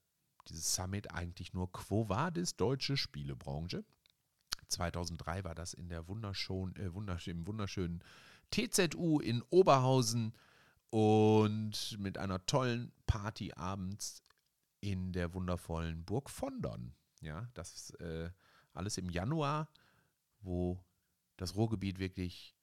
dieses 0.49 0.75
Summit 0.75 1.13
eigentlich 1.13 1.53
nur 1.53 1.71
Quo 1.73 2.09
Vadis 2.09 2.57
Deutsche 2.57 2.97
Spielebranche. 2.97 3.85
2003 4.69 5.45
war 5.45 5.55
das 5.55 5.75
in 5.75 5.89
der 5.89 6.09
wunderschön, 6.09 6.75
äh, 6.77 6.93
wunderschön, 6.93 7.39
im 7.39 7.47
wunderschönen 7.47 8.03
TZU 8.51 9.21
in 9.21 9.43
Oberhausen 9.51 10.33
und 10.91 11.97
mit 11.99 12.19
einer 12.19 12.45
tollen 12.47 12.93
Party 13.07 13.53
abends 13.55 14.23
in 14.81 15.13
der 15.13 15.35
wundervollen 15.35 16.05
Burg 16.05 16.31
Vondern. 16.31 16.95
Ja, 17.21 17.49
das 17.55 17.91
äh, 18.01 18.31
alles 18.73 18.99
im 18.99 19.11
Januar, 19.11 19.69
wo 20.41 20.83
das 21.37 21.55
Ruhrgebiet 21.55 21.99
wirklich 21.99 22.55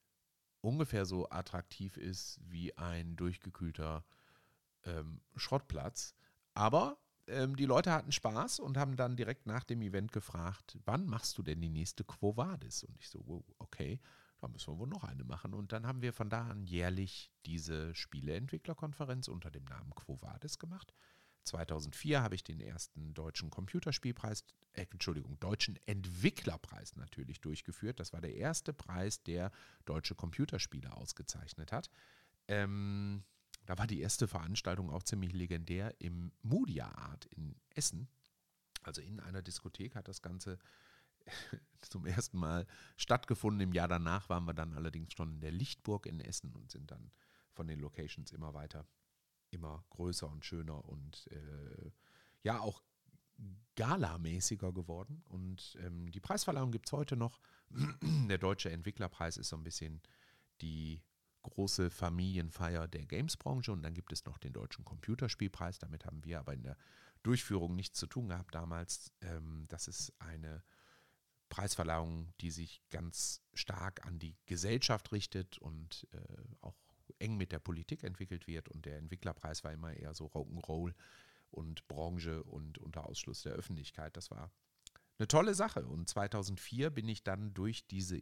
ungefähr 0.61 1.05
so 1.05 1.29
attraktiv 1.29 1.97
ist 1.97 2.39
wie 2.43 2.77
ein 2.77 3.15
durchgekühlter 3.15 4.05
ähm, 4.85 5.21
Schrottplatz. 5.35 6.15
Aber 6.53 6.97
ähm, 7.27 7.55
die 7.55 7.65
Leute 7.65 7.91
hatten 7.91 8.11
Spaß 8.11 8.59
und 8.59 8.77
haben 8.77 8.95
dann 8.95 9.15
direkt 9.15 9.45
nach 9.45 9.63
dem 9.63 9.81
Event 9.81 10.11
gefragt, 10.11 10.77
wann 10.85 11.05
machst 11.05 11.37
du 11.37 11.43
denn 11.43 11.61
die 11.61 11.69
nächste 11.69 12.03
Quo 12.03 12.35
Vadis? 12.35 12.83
Und 12.83 12.97
ich 12.99 13.09
so, 13.09 13.21
wow, 13.25 13.43
okay 13.59 13.99
da 14.43 14.49
müssen 14.49 14.73
wir 14.73 14.77
wohl 14.77 14.87
noch 14.87 15.05
eine 15.05 15.23
machen. 15.23 15.53
Und 15.53 15.71
dann 15.71 15.87
haben 15.87 16.01
wir 16.01 16.11
von 16.11 16.29
da 16.29 16.49
an 16.49 16.65
jährlich 16.65 17.31
diese 17.45 17.95
Spieleentwicklerkonferenz 17.95 19.29
unter 19.29 19.49
dem 19.49 19.63
Namen 19.63 19.95
Quo 19.95 20.21
Vadis 20.21 20.59
gemacht. 20.59 20.93
2004 21.45 22.21
habe 22.21 22.35
ich 22.35 22.43
den 22.43 22.59
ersten 22.59 23.13
deutschen 23.13 23.49
Computerspielpreis, 23.49 24.43
äh, 24.73 24.85
Entschuldigung, 24.91 25.39
deutschen 25.39 25.79
Entwicklerpreis 25.85 26.97
natürlich 26.97 27.39
durchgeführt. 27.39 28.01
Das 28.01 28.11
war 28.11 28.19
der 28.19 28.35
erste 28.35 28.73
Preis, 28.73 29.23
der 29.23 29.49
deutsche 29.85 30.13
Computerspiele 30.13 30.93
ausgezeichnet 30.93 31.71
hat. 31.71 31.89
Ähm, 32.49 33.23
da 33.65 33.77
war 33.77 33.87
die 33.87 34.01
erste 34.01 34.27
Veranstaltung 34.27 34.89
auch 34.89 35.03
ziemlich 35.03 35.33
legendär 35.33 35.99
im 35.99 36.31
Modia 36.41 36.89
Art 36.95 37.25
in 37.25 37.55
Essen. 37.69 38.07
Also 38.83 39.01
in 39.01 39.19
einer 39.19 39.41
Diskothek 39.41 39.95
hat 39.95 40.07
das 40.07 40.21
Ganze 40.21 40.59
zum 41.81 42.05
ersten 42.05 42.37
Mal 42.37 42.67
stattgefunden. 42.97 43.61
Im 43.61 43.73
Jahr 43.73 43.87
danach 43.87 44.29
waren 44.29 44.45
wir 44.45 44.53
dann 44.53 44.73
allerdings 44.73 45.13
schon 45.13 45.33
in 45.33 45.41
der 45.41 45.51
Lichtburg 45.51 46.05
in 46.05 46.19
Essen 46.19 46.53
und 46.53 46.71
sind 46.71 46.91
dann 46.91 47.11
von 47.53 47.67
den 47.67 47.79
Locations 47.79 48.31
immer 48.31 48.53
weiter, 48.53 48.85
immer 49.51 49.85
größer 49.89 50.29
und 50.29 50.43
schöner 50.43 50.83
und 50.85 51.27
äh, 51.31 51.91
ja 52.41 52.59
auch 52.59 52.83
galamäßiger 53.75 54.73
geworden. 54.73 55.23
Und 55.25 55.77
ähm, 55.81 56.11
die 56.11 56.19
Preisverleihung 56.19 56.71
gibt 56.71 56.87
es 56.87 56.93
heute 56.93 57.15
noch. 57.15 57.39
der 58.01 58.37
Deutsche 58.37 58.71
Entwicklerpreis 58.71 59.37
ist 59.37 59.49
so 59.49 59.55
ein 59.55 59.63
bisschen 59.63 60.01
die 60.61 61.01
große 61.43 61.89
Familienfeier 61.89 62.87
der 62.87 63.05
Games-Branche 63.05 63.71
und 63.71 63.83
dann 63.83 63.93
gibt 63.93 64.11
es 64.11 64.25
noch 64.25 64.37
den 64.37 64.53
Deutschen 64.53 64.85
Computerspielpreis. 64.85 65.79
Damit 65.79 66.05
haben 66.05 66.23
wir 66.23 66.39
aber 66.39 66.53
in 66.53 66.63
der 66.63 66.77
Durchführung 67.21 67.75
nichts 67.75 67.99
zu 67.99 68.07
tun 68.07 68.29
gehabt 68.29 68.55
damals. 68.55 69.11
Ähm, 69.21 69.65
das 69.69 69.87
ist 69.87 70.13
eine 70.19 70.63
Preisverleihung, 71.49 72.33
die 72.41 72.51
sich 72.51 72.81
ganz 72.89 73.41
stark 73.53 74.05
an 74.05 74.19
die 74.19 74.35
Gesellschaft 74.45 75.11
richtet 75.11 75.57
und 75.59 76.07
äh, 76.11 76.17
auch 76.61 76.75
eng 77.19 77.37
mit 77.37 77.51
der 77.51 77.59
Politik 77.59 78.03
entwickelt 78.03 78.47
wird. 78.47 78.69
Und 78.69 78.85
der 78.85 78.97
Entwicklerpreis 78.97 79.63
war 79.63 79.71
immer 79.71 79.93
eher 79.93 80.13
so 80.13 80.25
Rock'n'Roll 80.27 80.93
und 81.51 81.87
Branche 81.87 82.43
und 82.43 82.79
unter 82.79 83.05
Ausschluss 83.05 83.43
der 83.43 83.53
Öffentlichkeit. 83.53 84.17
Das 84.17 84.31
war 84.31 84.51
eine 85.19 85.27
tolle 85.27 85.53
Sache. 85.53 85.85
Und 85.85 86.09
2004 86.09 86.89
bin 86.89 87.07
ich 87.07 87.23
dann 87.23 87.53
durch 87.53 87.85
diese 87.87 88.17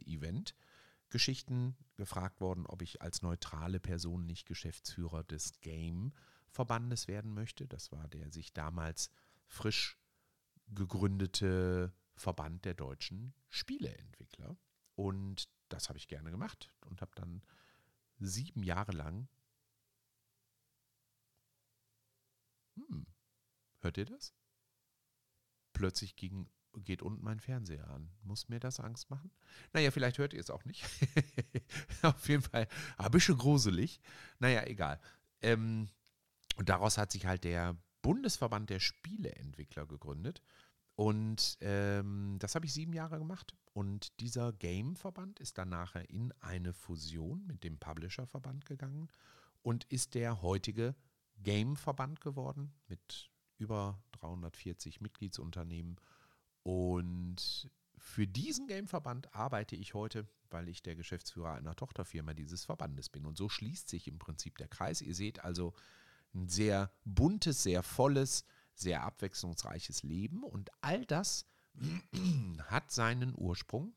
Geschichten 1.12 1.76
gefragt 1.96 2.40
worden, 2.40 2.66
ob 2.66 2.80
ich 2.80 3.02
als 3.02 3.20
neutrale 3.20 3.80
Person 3.80 4.24
nicht 4.24 4.46
Geschäftsführer 4.46 5.22
des 5.24 5.60
Game-Verbandes 5.60 7.06
werden 7.06 7.34
möchte. 7.34 7.68
Das 7.68 7.92
war 7.92 8.08
der 8.08 8.32
sich 8.32 8.54
damals 8.54 9.10
frisch 9.46 9.98
gegründete 10.68 11.92
Verband 12.14 12.64
der 12.64 12.72
deutschen 12.74 13.34
Spieleentwickler. 13.50 14.56
Und 14.94 15.50
das 15.68 15.90
habe 15.90 15.98
ich 15.98 16.08
gerne 16.08 16.30
gemacht 16.30 16.74
und 16.86 17.02
habe 17.02 17.12
dann 17.14 17.42
sieben 18.18 18.62
Jahre 18.62 18.92
lang. 18.92 19.28
Hm, 22.76 23.06
hört 23.80 23.98
ihr 23.98 24.06
das? 24.06 24.34
Plötzlich 25.74 26.16
ging 26.16 26.48
geht 26.84 27.02
unten 27.02 27.24
mein 27.24 27.40
Fernseher 27.40 27.88
an. 27.88 28.10
Muss 28.22 28.48
mir 28.48 28.60
das 28.60 28.80
Angst 28.80 29.10
machen? 29.10 29.30
Naja, 29.72 29.90
vielleicht 29.90 30.18
hört 30.18 30.32
ihr 30.32 30.40
es 30.40 30.50
auch 30.50 30.64
nicht. 30.64 30.84
Auf 32.02 32.28
jeden 32.28 32.42
Fall 32.42 32.66
ein 32.98 33.10
bisschen 33.10 33.36
gruselig. 33.36 34.00
Naja, 34.38 34.64
egal. 34.66 35.00
Ähm, 35.40 35.88
und 36.56 36.68
daraus 36.68 36.98
hat 36.98 37.12
sich 37.12 37.26
halt 37.26 37.44
der 37.44 37.76
Bundesverband 38.02 38.70
der 38.70 38.80
Spieleentwickler 38.80 39.86
gegründet. 39.86 40.42
Und 40.94 41.56
ähm, 41.60 42.36
das 42.38 42.54
habe 42.54 42.66
ich 42.66 42.72
sieben 42.72 42.92
Jahre 42.92 43.18
gemacht. 43.18 43.54
Und 43.72 44.20
dieser 44.20 44.52
Game-Verband 44.52 45.40
ist 45.40 45.56
dann 45.58 45.70
nachher 45.70 46.08
in 46.10 46.32
eine 46.40 46.72
Fusion 46.72 47.46
mit 47.46 47.64
dem 47.64 47.78
Publisher-Verband 47.78 48.66
gegangen 48.66 49.08
und 49.62 49.84
ist 49.84 50.14
der 50.14 50.42
heutige 50.42 50.94
Game-Verband 51.42 52.20
geworden 52.20 52.74
mit 52.88 53.30
über 53.56 54.02
340 54.12 55.00
Mitgliedsunternehmen. 55.00 55.96
Und 56.62 57.70
für 57.96 58.26
diesen 58.26 58.66
Game-Verband 58.66 59.34
arbeite 59.34 59.76
ich 59.76 59.94
heute, 59.94 60.26
weil 60.50 60.68
ich 60.68 60.82
der 60.82 60.96
Geschäftsführer 60.96 61.54
einer 61.54 61.76
Tochterfirma 61.76 62.34
dieses 62.34 62.64
Verbandes 62.64 63.08
bin. 63.08 63.26
Und 63.26 63.36
so 63.36 63.48
schließt 63.48 63.88
sich 63.88 64.06
im 64.08 64.18
Prinzip 64.18 64.58
der 64.58 64.68
Kreis. 64.68 65.00
Ihr 65.00 65.14
seht 65.14 65.44
also 65.44 65.74
ein 66.34 66.48
sehr 66.48 66.90
buntes, 67.04 67.62
sehr 67.62 67.82
volles, 67.82 68.44
sehr 68.74 69.02
abwechslungsreiches 69.02 70.02
Leben. 70.02 70.42
Und 70.42 70.70
all 70.80 71.04
das 71.06 71.46
hat 72.66 72.90
seinen 72.90 73.34
Ursprung 73.36 73.94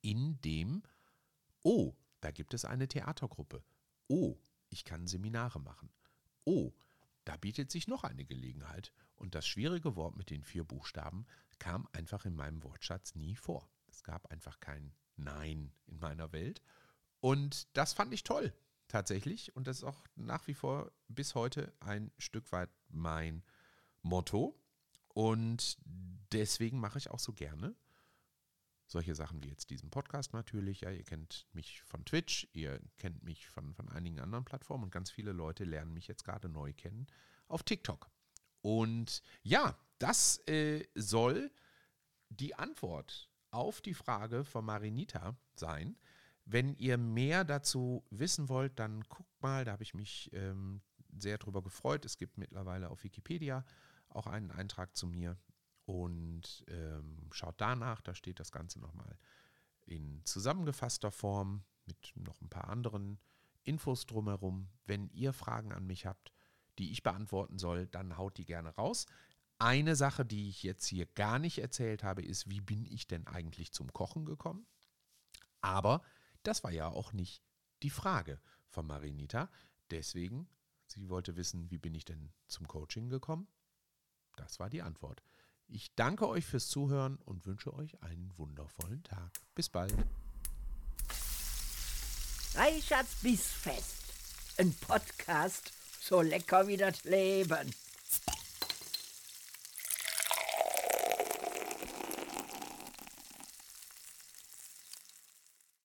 in 0.00 0.40
dem, 0.40 0.82
oh, 1.62 1.94
da 2.20 2.30
gibt 2.30 2.54
es 2.54 2.64
eine 2.64 2.88
Theatergruppe. 2.88 3.62
Oh, 4.08 4.36
ich 4.70 4.84
kann 4.84 5.06
Seminare 5.06 5.60
machen. 5.60 5.90
Oh, 6.44 6.72
da 7.24 7.36
bietet 7.36 7.70
sich 7.70 7.88
noch 7.88 8.04
eine 8.04 8.24
Gelegenheit. 8.24 8.92
Und 9.14 9.34
das 9.34 9.46
schwierige 9.46 9.96
Wort 9.96 10.16
mit 10.16 10.30
den 10.30 10.42
vier 10.42 10.64
Buchstaben 10.64 11.26
kam 11.58 11.86
einfach 11.92 12.24
in 12.24 12.34
meinem 12.34 12.62
Wortschatz 12.64 13.14
nie 13.14 13.36
vor. 13.36 13.68
Es 13.88 14.02
gab 14.02 14.30
einfach 14.32 14.58
kein 14.60 14.92
Nein 15.16 15.72
in 15.86 15.98
meiner 15.98 16.32
Welt. 16.32 16.62
Und 17.20 17.68
das 17.76 17.92
fand 17.92 18.12
ich 18.12 18.24
toll, 18.24 18.52
tatsächlich. 18.88 19.54
Und 19.54 19.66
das 19.66 19.78
ist 19.78 19.84
auch 19.84 20.04
nach 20.16 20.46
wie 20.48 20.54
vor 20.54 20.90
bis 21.08 21.34
heute 21.34 21.72
ein 21.80 22.10
Stück 22.18 22.50
weit 22.50 22.70
mein 22.88 23.44
Motto. 24.00 24.58
Und 25.08 25.76
deswegen 26.32 26.80
mache 26.80 26.98
ich 26.98 27.10
auch 27.10 27.20
so 27.20 27.32
gerne 27.32 27.76
solche 28.92 29.14
Sachen 29.14 29.42
wie 29.42 29.48
jetzt 29.48 29.70
diesen 29.70 29.90
Podcast 29.90 30.32
natürlich. 30.32 30.82
Ja, 30.82 30.90
ihr 30.90 31.02
kennt 31.02 31.46
mich 31.52 31.82
von 31.82 32.04
Twitch, 32.04 32.48
ihr 32.52 32.80
kennt 32.98 33.22
mich 33.22 33.48
von, 33.48 33.74
von 33.74 33.88
einigen 33.88 34.20
anderen 34.20 34.44
Plattformen 34.44 34.84
und 34.84 34.90
ganz 34.90 35.10
viele 35.10 35.32
Leute 35.32 35.64
lernen 35.64 35.92
mich 35.92 36.06
jetzt 36.06 36.24
gerade 36.24 36.48
neu 36.48 36.72
kennen 36.72 37.06
auf 37.48 37.62
TikTok. 37.62 38.10
Und 38.60 39.22
ja, 39.42 39.76
das 39.98 40.38
äh, 40.46 40.86
soll 40.94 41.50
die 42.28 42.54
Antwort 42.54 43.30
auf 43.50 43.80
die 43.80 43.94
Frage 43.94 44.44
von 44.44 44.64
Marinita 44.64 45.36
sein. 45.54 45.96
Wenn 46.44 46.74
ihr 46.74 46.96
mehr 46.96 47.44
dazu 47.44 48.04
wissen 48.10 48.48
wollt, 48.48 48.78
dann 48.78 49.02
guckt 49.02 49.42
mal, 49.42 49.64
da 49.64 49.72
habe 49.72 49.82
ich 49.82 49.94
mich 49.94 50.30
ähm, 50.32 50.80
sehr 51.16 51.38
drüber 51.38 51.62
gefreut. 51.62 52.04
Es 52.04 52.16
gibt 52.16 52.38
mittlerweile 52.38 52.90
auf 52.90 53.04
Wikipedia 53.04 53.64
auch 54.08 54.26
einen 54.26 54.50
Eintrag 54.50 54.96
zu 54.96 55.06
mir 55.06 55.36
und 55.84 56.64
ähm, 56.68 57.28
schaut 57.32 57.60
danach, 57.60 58.00
da 58.00 58.14
steht 58.14 58.40
das 58.40 58.52
Ganze 58.52 58.80
nochmal 58.80 59.18
in 59.84 60.24
zusammengefasster 60.24 61.10
Form 61.10 61.64
mit 61.86 62.12
noch 62.14 62.40
ein 62.40 62.48
paar 62.48 62.68
anderen 62.68 63.18
Infos 63.64 64.06
drumherum. 64.06 64.68
Wenn 64.86 65.08
ihr 65.10 65.32
Fragen 65.32 65.72
an 65.72 65.86
mich 65.86 66.06
habt, 66.06 66.32
die 66.78 66.92
ich 66.92 67.02
beantworten 67.02 67.58
soll, 67.58 67.86
dann 67.86 68.16
haut 68.16 68.38
die 68.38 68.44
gerne 68.44 68.70
raus. 68.70 69.06
Eine 69.58 69.94
Sache, 69.94 70.24
die 70.24 70.48
ich 70.48 70.62
jetzt 70.62 70.86
hier 70.86 71.06
gar 71.06 71.38
nicht 71.38 71.58
erzählt 71.58 72.02
habe, 72.02 72.22
ist, 72.22 72.50
wie 72.50 72.60
bin 72.60 72.84
ich 72.86 73.06
denn 73.06 73.26
eigentlich 73.26 73.72
zum 73.72 73.92
Kochen 73.92 74.24
gekommen? 74.24 74.66
Aber 75.60 76.02
das 76.42 76.64
war 76.64 76.72
ja 76.72 76.88
auch 76.88 77.12
nicht 77.12 77.42
die 77.82 77.90
Frage 77.90 78.40
von 78.68 78.86
Marinita. 78.86 79.50
Deswegen, 79.90 80.48
sie 80.86 81.08
wollte 81.08 81.36
wissen, 81.36 81.70
wie 81.70 81.78
bin 81.78 81.94
ich 81.94 82.04
denn 82.04 82.32
zum 82.48 82.66
Coaching 82.66 83.08
gekommen? 83.08 83.46
Das 84.36 84.58
war 84.58 84.70
die 84.70 84.82
Antwort. 84.82 85.22
Ich 85.74 85.94
danke 85.94 86.28
euch 86.28 86.44
fürs 86.44 86.68
Zuhören 86.68 87.18
und 87.24 87.46
wünsche 87.46 87.72
euch 87.72 88.02
einen 88.02 88.30
wundervollen 88.36 89.02
Tag. 89.04 89.30
Bis 89.54 89.70
bald. 89.70 89.94
Reichards 92.54 93.14
Bissfest. 93.22 94.04
Ein 94.58 94.74
Podcast 94.74 95.72
so 96.02 96.20
lecker 96.20 96.66
wie 96.66 96.76
das 96.76 97.04
Leben. 97.04 97.72